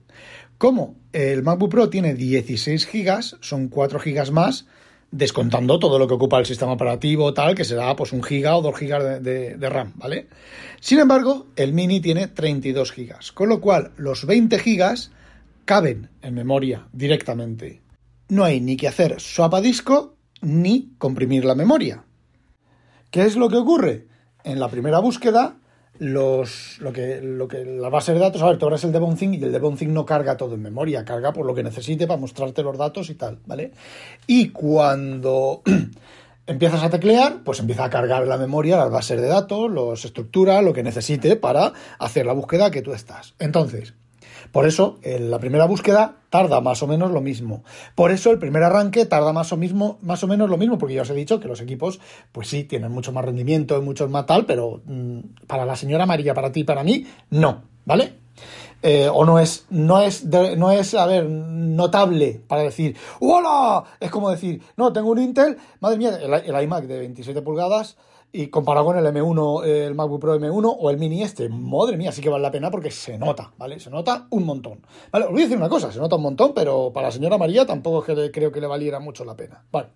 Como 0.58 0.96
el 1.12 1.44
MacBook 1.44 1.72
Pro 1.72 1.90
tiene 1.90 2.14
16 2.14 2.88
GB, 2.92 3.22
son 3.42 3.68
4 3.68 4.00
GB 4.00 4.32
más, 4.32 4.68
descontando 5.10 5.80
todo 5.80 5.98
lo 5.98 6.08
que 6.08 6.14
ocupa 6.14 6.38
el 6.38 6.46
sistema 6.46 6.74
operativo, 6.74 7.34
tal, 7.34 7.56
que 7.56 7.66
será 7.66 7.96
pues 7.96 8.14
un 8.14 8.24
giga 8.24 8.56
o 8.56 8.62
dos 8.62 8.78
gigas 8.78 9.24
de, 9.24 9.56
de, 9.58 9.70
RAM, 9.70 9.94
¿vale? 9.96 10.28
Sin 10.80 11.00
embargo, 11.00 11.48
el 11.56 11.74
Mini 11.74 12.00
tiene 12.00 12.28
32 12.28 12.92
gigas, 12.92 13.32
con 13.32 13.50
lo 13.50 13.60
cual 13.60 13.92
los 13.98 14.26
20 14.26 14.60
gigas 14.60 15.12
caben 15.66 16.10
en 16.22 16.36
memoria 16.36 16.88
directamente. 16.94 17.82
No 18.30 18.44
hay 18.44 18.62
ni 18.62 18.78
que 18.78 18.88
hacer 18.88 19.20
swap 19.20 19.56
a 19.56 19.62
disco 19.62 20.16
ni 20.42 20.92
comprimir 20.98 21.46
la 21.46 21.56
memoria. 21.56 22.04
¿Qué 23.10 23.24
es 23.24 23.36
lo 23.36 23.50
que 23.50 23.56
ocurre? 23.56 24.08
En 24.44 24.60
la 24.60 24.70
primera 24.70 25.00
búsqueda 25.00 25.58
los, 26.00 26.80
lo 26.80 26.94
que, 26.94 27.22
lo 27.22 27.48
que 27.48 27.66
la 27.66 27.90
base 27.90 28.14
de 28.14 28.20
datos, 28.20 28.42
a 28.42 28.48
ver, 28.48 28.58
tú 28.58 28.66
abres 28.66 28.84
el 28.84 28.92
Devonthink 28.92 29.36
y 29.36 29.44
el 29.44 29.52
Devonthink 29.52 29.90
no 29.90 30.06
carga 30.06 30.38
todo 30.38 30.56
en 30.56 30.62
memoria, 30.62 31.06
carga 31.06 31.34
por 31.34 31.46
lo 31.46 31.56
que 31.56 31.64
necesite 31.64 32.08
para 32.08 32.20
mostrarte 32.20 32.64
los 32.64 32.78
datos 32.78 33.10
y 33.10 33.16
tal, 33.16 33.40
¿vale? 33.46 33.72
Y 34.26 34.50
cuando 34.50 35.62
empiezas 36.48 36.84
a 36.84 36.90
teclear, 36.90 37.44
pues 37.44 37.60
empieza 37.60 37.86
a 37.86 37.90
cargar 37.90 38.26
la 38.28 38.38
memoria, 38.38 38.78
las 38.78 38.92
bases 38.92 39.22
de 39.22 39.28
datos, 39.28 39.70
los 39.70 40.06
estructuras, 40.06 40.64
lo 40.64 40.74
que 40.74 40.84
necesite 40.84 41.36
para 41.36 41.74
hacer 42.00 42.26
la 42.26 42.34
búsqueda 42.34 42.72
que 42.72 42.82
tú 42.82 42.94
estás. 42.94 43.36
Entonces, 43.40 43.94
por 44.52 44.68
eso, 44.68 45.00
en 45.02 45.32
la 45.32 45.40
primera 45.40 45.66
búsqueda 45.66 46.16
tarda 46.30 46.62
más 46.62 46.84
o 46.84 46.88
menos 46.88 47.12
lo 47.12 47.22
mismo. 47.22 47.64
Por 47.96 48.12
eso, 48.12 48.32
el 48.32 48.40
primer 48.40 48.64
arranque 48.64 49.06
tarda 49.06 49.34
más 49.34 49.52
o, 49.54 49.58
mismo, 49.58 49.98
más 50.02 50.24
o 50.24 50.28
menos 50.28 50.50
lo 50.50 50.58
mismo, 50.58 50.78
porque 50.78 50.96
ya 50.96 51.04
os 51.04 51.10
he 51.10 51.14
dicho 51.14 51.40
que 51.40 51.48
los 51.48 51.62
equipos, 51.62 52.00
pues 52.32 52.48
sí, 52.48 52.64
tienen 52.64 52.92
mucho 52.92 53.12
más 53.12 53.26
rendimiento 53.26 53.78
y 53.78 53.82
mucho 53.82 54.08
más 54.10 54.26
tal, 54.26 54.46
pero 54.46 54.82
mmm, 54.86 55.20
para 55.48 55.66
la 55.66 55.76
señora 55.76 56.06
María, 56.06 56.34
para 56.34 56.52
ti 56.52 56.64
para 56.64 56.84
mí, 56.84 57.06
no, 57.30 57.64
¿vale? 57.86 58.14
Eh, 58.84 59.10
o 59.12 59.26
no 59.26 59.40
es, 59.40 59.66
no 59.72 60.02
es, 60.02 60.24
no 60.26 60.72
es, 60.72 60.94
a 60.94 61.08
ver, 61.08 61.28
notable 61.28 62.42
para 62.48 62.62
decir, 62.62 62.96
¡Hola! 63.20 63.84
Es 64.00 64.12
como 64.12 64.30
decir, 64.30 64.62
no, 64.76 64.94
tengo 64.94 65.10
un 65.10 65.20
Intel, 65.20 65.58
madre 65.80 65.98
mía, 65.98 66.18
el 66.18 66.64
iMac 66.64 66.86
de 66.86 67.00
27 67.00 67.42
pulgadas, 67.42 67.98
y 68.32 68.48
comparado 68.48 68.86
con 68.86 68.98
el 68.98 69.06
M1, 69.06 69.66
el 69.66 69.96
MacBook 69.96 70.22
Pro 70.22 70.40
M1 70.40 70.76
o 70.80 70.90
el 70.90 70.98
Mini 70.98 71.24
este, 71.24 71.50
madre 71.50 71.98
mía, 71.98 72.12
sí 72.12 72.22
que 72.22 72.30
vale 72.30 72.44
la 72.44 72.52
pena 72.52 72.70
porque 72.70 72.92
se 72.92 73.18
nota, 73.18 73.54
¿vale? 73.58 73.80
Se 73.80 73.90
nota 73.90 74.28
un 74.30 74.46
montón. 74.46 74.86
Vale, 75.12 75.26
os 75.26 75.32
voy 75.32 75.42
a 75.42 75.46
decir 75.46 75.58
una 75.58 75.70
cosa, 75.70 75.92
se 75.92 76.00
nota 76.00 76.18
un 76.18 76.24
montón, 76.24 76.54
pero 76.54 76.92
para 76.94 77.08
la 77.08 77.12
señora 77.12 77.38
María 77.38 77.66
tampoco 77.66 78.04
creo 78.04 78.52
que 78.52 78.62
le 78.62 78.68
valiera 78.68 79.00
mucho 79.00 79.26
la 79.26 79.36
pena. 79.36 79.66
Vale. 79.72 79.90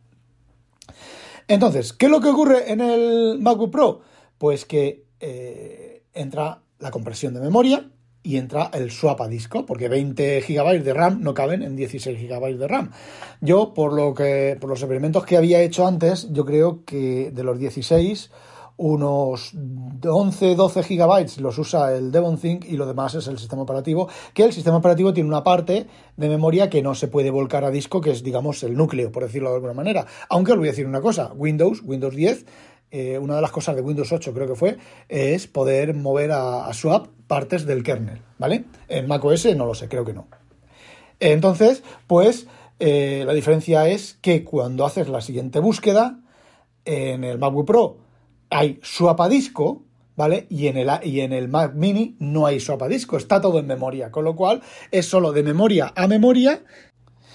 Entonces, 1.48 1.94
¿qué 1.94 2.06
es 2.06 2.12
lo 2.12 2.22
que 2.22 2.30
ocurre 2.30 2.72
en 2.72 2.82
el 2.82 3.40
MacBook 3.40 3.72
Pro? 3.72 4.02
Pues 4.38 4.66
que 4.66 5.06
eh, 5.20 6.04
entra 6.14 6.64
la 6.80 6.92
compresión 6.92 7.34
de 7.34 7.42
memoria, 7.42 7.92
y 8.24 8.38
entra 8.38 8.70
el 8.74 8.92
swap 8.92 9.22
a 9.22 9.28
disco, 9.28 9.66
porque 9.66 9.90
20 9.90 10.42
GB 10.42 10.84
de 10.84 10.94
RAM 10.94 11.22
no 11.22 11.34
caben 11.34 11.64
en 11.64 11.76
16 11.76 12.20
GB 12.20 12.58
de 12.58 12.68
RAM. 12.68 12.92
Yo, 13.42 13.74
por 13.74 13.94
lo 13.94 14.14
que 14.14 14.58
por 14.60 14.70
los 14.70 14.82
experimentos 14.82 15.26
que 15.26 15.38
había 15.38 15.62
hecho 15.62 15.88
antes, 15.88 16.32
yo 16.32 16.46
creo 16.46 16.84
que 16.86 17.32
de 17.32 17.44
los 17.44 17.58
16 17.58 18.32
unos 18.82 19.54
11, 20.04 20.56
12 20.56 20.82
GB 20.82 21.40
los 21.40 21.58
usa 21.60 21.96
el 21.96 22.12
Devonthink 22.12 22.66
y 22.66 22.78
lo 22.78 22.88
demás 22.88 23.14
es 23.14 23.28
el 23.28 23.38
sistema 23.38 23.62
operativo, 23.62 24.10
que 24.34 24.44
el 24.44 24.54
sistema 24.54 24.78
operativo 24.78 25.14
tiene 25.14 25.30
una 25.30 25.44
parte 25.44 25.86
de 26.18 26.30
memoria 26.30 26.70
que 26.70 26.82
no 26.82 26.96
se 26.96 27.08
puede 27.08 27.30
volcar 27.30 27.64
a 27.64 27.70
disco, 27.70 28.02
que 28.02 28.10
es, 28.10 28.24
digamos, 28.24 28.64
el 28.64 28.76
núcleo, 28.76 29.12
por 29.12 29.24
decirlo 29.24 29.50
de 29.50 29.56
alguna 29.56 29.74
manera. 29.74 30.08
Aunque 30.30 30.54
os 30.54 30.58
voy 30.58 30.68
a 30.68 30.72
decir 30.72 30.88
una 30.88 31.02
cosa, 31.02 31.32
Windows, 31.36 31.84
Windows 31.84 32.16
10, 32.16 32.46
eh, 32.92 33.18
una 33.18 33.36
de 33.36 33.42
las 33.42 33.52
cosas 33.52 33.76
de 33.76 33.82
Windows 33.82 34.12
8 34.12 34.34
creo 34.34 34.48
que 34.48 34.56
fue, 34.56 34.78
es 35.10 35.48
poder 35.48 35.94
mover 35.94 36.32
a, 36.34 36.72
swap 36.74 37.08
partes 37.28 37.66
del 37.66 37.84
kernel, 37.84 38.22
¿vale? 38.38 38.66
En 38.90 39.08
macOS 39.08 39.56
no 39.56 39.66
lo 39.66 39.74
sé, 39.74 39.88
creo 39.88 40.04
que 40.04 40.14
no. 40.14 40.28
Entonces, 41.20 41.84
pues 42.08 42.48
eh, 42.80 43.24
la 43.26 43.34
diferencia 43.34 43.88
es 43.88 44.16
que 44.22 44.44
cuando 44.44 44.86
haces 44.86 45.08
la 45.08 45.22
siguiente 45.22 45.60
búsqueda, 45.60 46.20
en 46.84 47.24
el 47.24 47.38
MacBook 47.38 47.68
Pro 47.68 47.98
hay 48.50 48.80
swap 48.84 49.22
a 49.22 49.30
disco, 49.30 49.84
¿vale? 50.16 50.46
Y 50.50 50.68
en, 50.68 50.78
el, 50.78 50.90
y 51.04 51.22
en 51.22 51.32
el 51.32 51.48
Mac 51.48 51.74
Mini 51.74 52.16
no 52.20 52.46
hay 52.46 52.60
swap 52.60 52.84
a 52.84 52.88
disco, 52.88 53.18
está 53.18 53.40
todo 53.40 53.60
en 53.60 53.68
memoria, 53.68 54.12
con 54.12 54.26
lo 54.26 54.36
cual 54.36 54.62
es 54.92 55.06
solo 55.06 55.32
de 55.32 55.44
memoria 55.44 55.94
a 55.96 56.08
memoria 56.08 56.64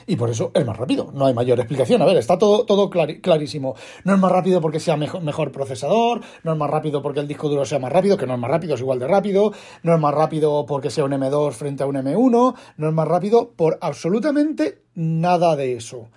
y 0.06 0.16
por 0.16 0.30
eso 0.30 0.50
es 0.54 0.64
más 0.64 0.76
rápido. 0.76 1.10
No 1.12 1.26
hay 1.26 1.34
mayor 1.34 1.58
explicación. 1.58 2.00
A 2.02 2.04
ver, 2.04 2.16
está 2.16 2.38
todo, 2.38 2.64
todo 2.64 2.88
clarísimo. 2.90 3.74
No 4.04 4.14
es 4.14 4.20
más 4.20 4.30
rápido 4.30 4.60
porque 4.60 4.80
sea 4.80 4.96
mejor, 4.96 5.22
mejor, 5.22 5.52
procesador, 5.52 6.20
no 6.44 6.52
es 6.52 6.58
más 6.58 6.70
rápido 6.70 7.02
porque 7.02 7.20
el 7.20 7.28
disco 7.28 7.48
duro 7.48 7.64
sea 7.64 7.78
más 7.78 7.92
rápido, 7.92 8.16
que 8.16 8.26
no 8.26 8.34
es 8.34 8.40
más 8.40 8.50
rápido, 8.50 8.74
es 8.74 8.80
igual 8.80 8.98
de 8.98 9.08
rápido, 9.08 9.52
no 9.82 9.94
es 9.94 10.00
más 10.00 10.14
rápido 10.14 10.66
porque 10.66 10.90
sea 10.90 11.04
un 11.04 11.12
M2 11.12 11.52
frente 11.52 11.82
a 11.82 11.86
un 11.86 11.96
M1, 11.96 12.54
no 12.76 12.88
es 12.88 12.94
más 12.94 13.08
rápido 13.08 13.52
por 13.56 13.78
absolutamente 13.80 14.82
nada 14.94 15.56
de 15.56 15.74
eso. 15.74 16.08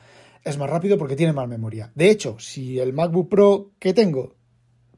Es 0.43 0.57
más 0.57 0.69
rápido 0.69 0.97
porque 0.97 1.15
tiene 1.15 1.33
más 1.33 1.47
memoria. 1.47 1.91
De 1.95 2.09
hecho, 2.09 2.37
si 2.39 2.79
el 2.79 2.93
MacBook 2.93 3.29
Pro 3.29 3.71
que 3.77 3.93
tengo 3.93 4.38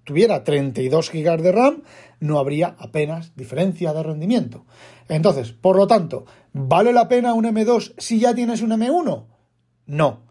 tuviera 0.03 0.43
32 0.43 1.11
GB 1.11 1.41
de 1.41 1.51
RAM, 1.51 1.83
no 2.19 2.39
habría 2.39 2.75
apenas 2.79 3.35
diferencia 3.35 3.93
de 3.93 4.03
rendimiento. 4.03 4.65
Entonces, 5.09 5.51
por 5.51 5.75
lo 5.75 5.87
tanto, 5.87 6.25
¿vale 6.53 6.93
la 6.93 7.07
pena 7.07 7.33
un 7.33 7.45
M2 7.45 7.93
si 7.97 8.19
ya 8.19 8.33
tienes 8.33 8.61
un 8.61 8.71
M1? 8.71 9.25
No. 9.87 10.23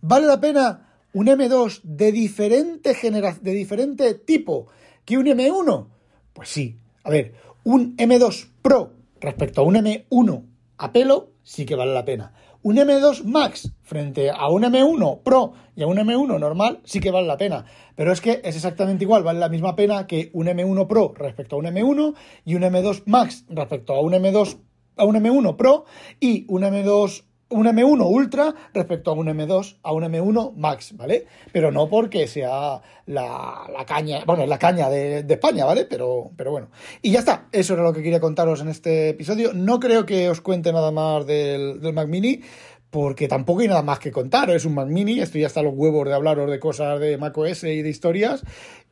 ¿Vale 0.00 0.26
la 0.26 0.40
pena 0.40 0.88
un 1.12 1.26
M2 1.26 1.80
de 1.82 2.12
diferente 2.12 2.94
generación, 2.94 3.44
de 3.44 3.52
diferente 3.52 4.14
tipo 4.14 4.68
que 5.04 5.18
un 5.18 5.26
M1? 5.26 5.88
Pues 6.32 6.48
sí. 6.48 6.78
A 7.02 7.10
ver, 7.10 7.34
un 7.64 7.96
M2 7.96 8.48
Pro 8.62 8.92
respecto 9.20 9.62
a 9.62 9.64
un 9.64 9.74
M1 9.74 10.44
a 10.78 10.92
pelo 10.92 11.32
sí 11.42 11.64
que 11.64 11.74
vale 11.74 11.92
la 11.92 12.04
pena. 12.04 12.32
Un 12.68 12.76
M2 12.76 13.24
Max 13.24 13.72
frente 13.80 14.28
a 14.28 14.50
un 14.50 14.62
M1 14.62 15.22
Pro 15.22 15.54
y 15.74 15.82
a 15.82 15.86
un 15.86 15.96
M1 15.96 16.38
normal 16.38 16.80
sí 16.84 17.00
que 17.00 17.10
vale 17.10 17.26
la 17.26 17.38
pena. 17.38 17.64
Pero 17.96 18.12
es 18.12 18.20
que 18.20 18.42
es 18.44 18.56
exactamente 18.56 19.04
igual, 19.04 19.22
vale 19.22 19.38
la 19.38 19.48
misma 19.48 19.74
pena 19.74 20.06
que 20.06 20.28
un 20.34 20.48
M1 20.48 20.86
Pro 20.86 21.14
respecto 21.16 21.56
a 21.56 21.60
un 21.60 21.64
M1 21.64 22.14
y 22.44 22.56
un 22.56 22.62
M2 22.64 23.04
Max 23.06 23.46
respecto 23.48 23.94
a 23.94 24.02
un 24.02 24.12
M2 24.12 24.58
a 24.98 25.04
un 25.04 25.16
M1 25.16 25.56
Pro 25.56 25.86
y 26.20 26.44
un 26.48 26.60
M2 26.60 27.24
un 27.50 27.66
M1 27.66 28.06
Ultra 28.06 28.54
respecto 28.74 29.10
a 29.10 29.14
un 29.14 29.26
M2, 29.26 29.76
a 29.82 29.92
un 29.92 30.04
M1 30.04 30.54
Max, 30.56 30.96
¿vale? 30.96 31.26
Pero 31.52 31.70
no 31.70 31.88
porque 31.88 32.26
sea 32.26 32.80
la, 33.06 33.66
la 33.72 33.86
caña, 33.86 34.24
bueno, 34.26 34.46
la 34.46 34.58
caña 34.58 34.90
de, 34.90 35.22
de, 35.22 35.34
España, 35.34 35.64
¿vale? 35.64 35.86
Pero, 35.86 36.30
pero 36.36 36.50
bueno. 36.50 36.68
Y 37.00 37.12
ya 37.12 37.20
está, 37.20 37.46
eso 37.52 37.74
era 37.74 37.82
lo 37.82 37.92
que 37.92 38.02
quería 38.02 38.20
contaros 38.20 38.60
en 38.60 38.68
este 38.68 39.10
episodio. 39.10 39.52
No 39.54 39.80
creo 39.80 40.04
que 40.04 40.28
os 40.28 40.40
cuente 40.40 40.72
nada 40.72 40.90
más 40.90 41.26
del, 41.26 41.80
del 41.80 41.92
Mac 41.94 42.08
Mini, 42.08 42.42
porque 42.90 43.28
tampoco 43.28 43.60
hay 43.60 43.68
nada 43.68 43.82
más 43.82 43.98
que 43.98 44.10
contar. 44.10 44.50
Es 44.50 44.64
un 44.64 44.74
Mac 44.74 44.88
Mini, 44.88 45.20
estoy 45.20 45.44
hasta 45.44 45.62
los 45.62 45.74
huevos 45.74 46.06
de 46.06 46.14
hablaros 46.14 46.50
de 46.50 46.58
cosas 46.58 47.00
de 47.00 47.18
macOS 47.18 47.64
y 47.64 47.82
de 47.82 47.88
historias. 47.88 48.42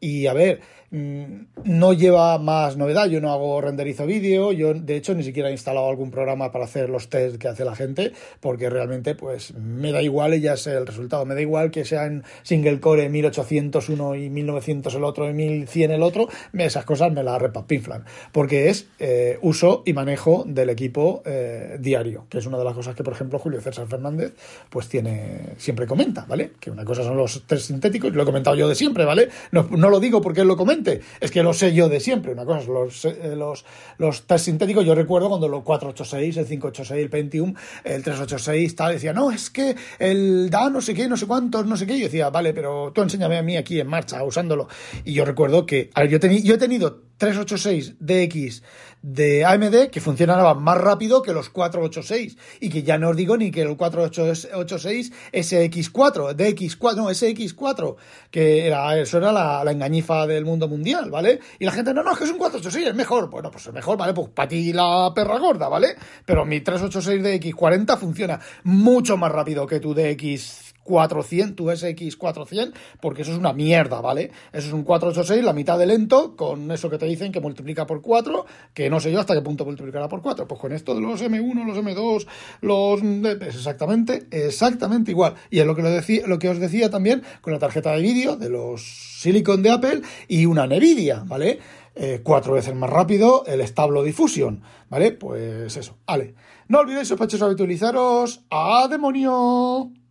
Y 0.01 0.27
a 0.27 0.35
ver, 0.35 0.61
Mm, 0.91 1.47
no 1.65 1.93
lleva 1.93 2.39
más 2.39 2.77
novedad. 2.77 3.07
Yo 3.07 3.21
no 3.21 3.33
hago 3.33 3.61
renderizo 3.61 4.07
vídeo, 4.07 4.53
yo 4.53 4.73
de 4.73 4.97
hecho 4.97 5.15
ni 5.15 5.25
siquiera 5.25 5.49
he 5.49 5.53
instalado 5.53 5.89
algún 5.89 6.11
programa 6.11 6.53
para 6.53 6.65
hacer 6.65 6.89
los 6.91 7.09
test 7.09 7.39
que 7.39 7.49
hace 7.49 7.65
la 7.65 7.75
gente, 7.75 8.13
porque 8.41 8.71
realmente 8.71 9.15
pues 9.15 9.53
me 9.55 9.91
da 9.91 10.01
igual 10.01 10.35
y 10.35 10.41
ya 10.41 10.57
sé 10.57 10.75
el 10.75 10.87
resultado. 10.87 11.25
Me 11.25 11.35
da 11.35 11.41
igual 11.41 11.71
que 11.71 11.85
sea 11.85 12.07
en 12.07 12.23
single 12.43 12.79
core 12.81 13.09
1801 13.09 14.15
y 14.15 14.31
1900 14.31 14.95
el 14.95 15.05
otro 15.05 15.29
y 15.29 15.33
1100 15.33 15.91
el 15.91 16.03
otro, 16.03 16.29
esas 16.57 16.85
cosas 16.85 17.13
me 17.13 17.23
las 17.23 17.41
repapinflan, 17.43 18.05
porque 18.33 18.69
es 18.69 18.89
eh, 18.99 19.39
uso 19.43 19.83
y 19.85 19.93
manejo 19.93 20.45
del 20.47 20.71
equipo 20.71 21.23
eh, 21.25 21.79
diario, 21.81 22.27
que 22.31 22.39
es 22.39 22.47
una 22.47 22.59
de 22.59 22.65
las 22.65 22.75
cosas 22.75 22.95
que 22.95 23.03
por 23.03 23.13
ejemplo 23.13 23.39
Julio 23.39 23.61
César 23.61 23.86
Fernández 23.89 24.35
pues 24.71 24.89
tiene, 24.89 25.55
siempre 25.59 25.87
comenta, 25.87 26.25
¿vale? 26.29 26.53
Que 26.61 26.71
una 26.71 26.85
cosa 26.85 27.03
son 27.03 27.17
los 27.17 27.43
test 27.47 27.67
sintéticos, 27.67 28.13
lo 28.13 28.23
he 28.23 28.27
comentado 28.27 28.57
yo 28.57 28.69
de 28.69 28.75
siempre, 28.75 29.05
¿vale? 29.05 29.29
No, 29.53 29.63
lo 29.63 30.01
digo 30.01 30.21
porque 30.21 30.43
él 30.43 30.49
lo 30.49 30.57
comenta, 30.57 30.93
es 31.21 31.31
que 31.31 31.43
lo 31.43 31.53
sé 31.53 31.73
yo 31.75 31.89
de 31.89 32.01
siempre. 32.01 32.33
Una 32.33 32.45
cosa, 32.45 32.71
los, 32.71 33.05
eh, 33.05 33.35
los, 33.37 33.65
los 33.99 34.23
test 34.23 34.47
sintéticos, 34.47 34.85
yo 34.85 34.95
recuerdo 34.95 35.29
cuando 35.29 35.49
los 35.49 35.63
486, 35.63 36.37
el 36.37 36.47
586, 36.47 37.03
el 37.03 37.11
Pentium, 37.11 37.55
el 37.85 38.03
386, 38.03 38.77
tal, 38.77 38.93
decía, 38.93 39.13
no, 39.13 39.31
es 39.31 39.51
que 39.51 39.77
el 39.99 40.51
da 40.51 40.71
no 40.71 40.81
sé 40.81 40.95
qué, 40.95 41.09
no 41.09 41.17
sé 41.17 41.27
cuántos, 41.27 41.67
no 41.67 41.77
sé 41.77 41.87
qué. 41.87 41.97
Y 41.97 42.01
yo 42.01 42.07
decía, 42.07 42.31
vale, 42.31 42.53
pero 42.53 42.93
tú 42.93 43.03
enséñame 43.03 43.39
a 43.39 43.43
mí 43.43 43.57
aquí 43.57 43.81
en 43.81 43.87
marcha, 43.87 44.23
usándolo. 44.23 44.69
Y 45.05 45.13
yo 45.13 45.25
recuerdo 45.25 45.67
que, 45.67 45.91
yo, 46.09 46.19
yo 46.19 46.55
he 46.55 46.59
tenido 46.59 47.06
386DX 47.19 48.63
de 49.03 49.45
AMD 49.45 49.91
que 49.91 50.01
funcionaban 50.01 50.63
más 50.63 50.79
rápido 50.79 51.23
que 51.23 51.33
los 51.33 51.49
486 51.51 52.37
y 52.61 52.71
que 52.71 52.83
ya 52.83 52.99
no 52.99 53.11
os 53.11 53.17
digo 53.17 53.37
ni 53.37 53.51
que 53.51 53.63
el 53.63 53.77
486 53.77 55.13
SX4, 55.33 56.35
DX4, 56.35 56.97
no, 56.97 57.11
SX4, 57.11 57.97
que 58.31 58.67
era, 58.67 58.99
eso 58.99 59.19
era 59.19 59.33
la, 59.33 59.63
la, 59.65 59.71
engañifa 59.71 60.27
del 60.27 60.45
mundo 60.45 60.67
mundial, 60.67 61.11
¿vale? 61.11 61.41
Y 61.59 61.65
la 61.65 61.73
gente, 61.73 61.95
no, 61.95 62.03
no, 62.03 62.13
es 62.13 62.19
que 62.19 62.25
es 62.25 62.31
un 62.31 62.39
486, 62.39 62.89
es 62.89 62.95
mejor. 62.95 63.31
Bueno, 63.31 63.51
pues 63.51 63.67
es 63.67 63.73
mejor, 63.73 63.97
¿vale? 63.97 64.13
Pues 64.13 64.29
para 64.31 64.49
ti 64.49 64.73
la 64.73 65.13
perra 65.15 65.39
gorda, 65.39 65.69
¿vale? 65.69 65.97
Pero 66.25 66.45
mi 66.45 66.61
386 66.61 67.23
DX40 67.23 67.99
funciona 67.99 68.41
mucho 68.65 69.17
más 69.17 69.31
rápido 69.31 69.67
que 69.67 69.79
tu 69.79 69.95
DX 69.95 70.76
400, 70.87 71.57
tu 71.57 71.71
SX 71.71 72.17
400, 72.17 72.81
porque 73.01 73.23
eso 73.23 73.33
es 73.33 73.39
una 73.39 73.53
mierda, 73.53 74.01
¿vale? 74.01 74.31
Eso 74.53 74.69
es 74.69 74.73
un 74.73 74.85
486, 74.85 75.45
la 75.45 75.53
mitad 75.53 75.79
de 75.79 75.87
lento, 75.87 76.37
con 76.37 76.71
eso 76.71 76.89
que 76.89 76.97
te 76.97 77.05
dicen 77.07 77.33
que 77.33 77.41
multiplica 77.41 77.87
por 77.87 78.01
4, 78.01 78.47
que 78.73 78.89
no 78.89 79.01
sé 79.01 79.13
yo 79.13 79.21
hasta 79.21 79.35
qué 79.35 79.43
punto 79.43 79.65
multiplicará 79.65 80.09
por 80.09 80.23
4. 80.23 80.47
Pues 80.49 80.61
con 80.61 80.73
esto 80.73 80.95
de 80.95 81.01
los 81.01 81.21
M1, 81.23 81.67
los 81.67 81.77
M2, 81.77 82.27
los... 82.63 83.03
exactamente, 83.43 84.27
exactamente 84.31 85.11
igual. 85.11 85.35
Y 85.51 85.59
es 85.59 85.67
lo 85.67 85.75
que, 85.75 85.83
lo, 85.83 85.91
decía, 85.91 86.27
lo 86.27 86.39
que 86.39 86.49
os 86.49 86.59
decía 86.59 86.89
también 86.89 87.23
con 87.41 87.53
la 87.53 87.59
tarjeta 87.59 87.93
de 87.93 88.01
vídeo 88.01 88.37
de 88.37 88.49
los 88.49 88.83
Silicon 89.21 89.63
de 89.63 89.71
Apple 89.71 90.03
y 90.29 90.47
una 90.47 90.67
Nvidia, 90.67 91.25
¿vale? 91.27 91.59
Eh, 91.99 92.21
cuatro 92.23 92.53
veces 92.53 92.75
más 92.75 92.91
rápido 92.91 93.45
el 93.47 93.63
establo 93.63 94.03
Diffusion, 94.03 94.63
¿vale? 94.89 95.13
Pues 95.13 95.77
eso, 95.77 95.97
vale. 96.07 96.35
No 96.69 96.81
olvidéis, 96.81 97.09
sospechosos, 97.09 97.47
habitualizaros. 97.47 98.45
¡A 98.51 98.87
demonio! 98.89 100.06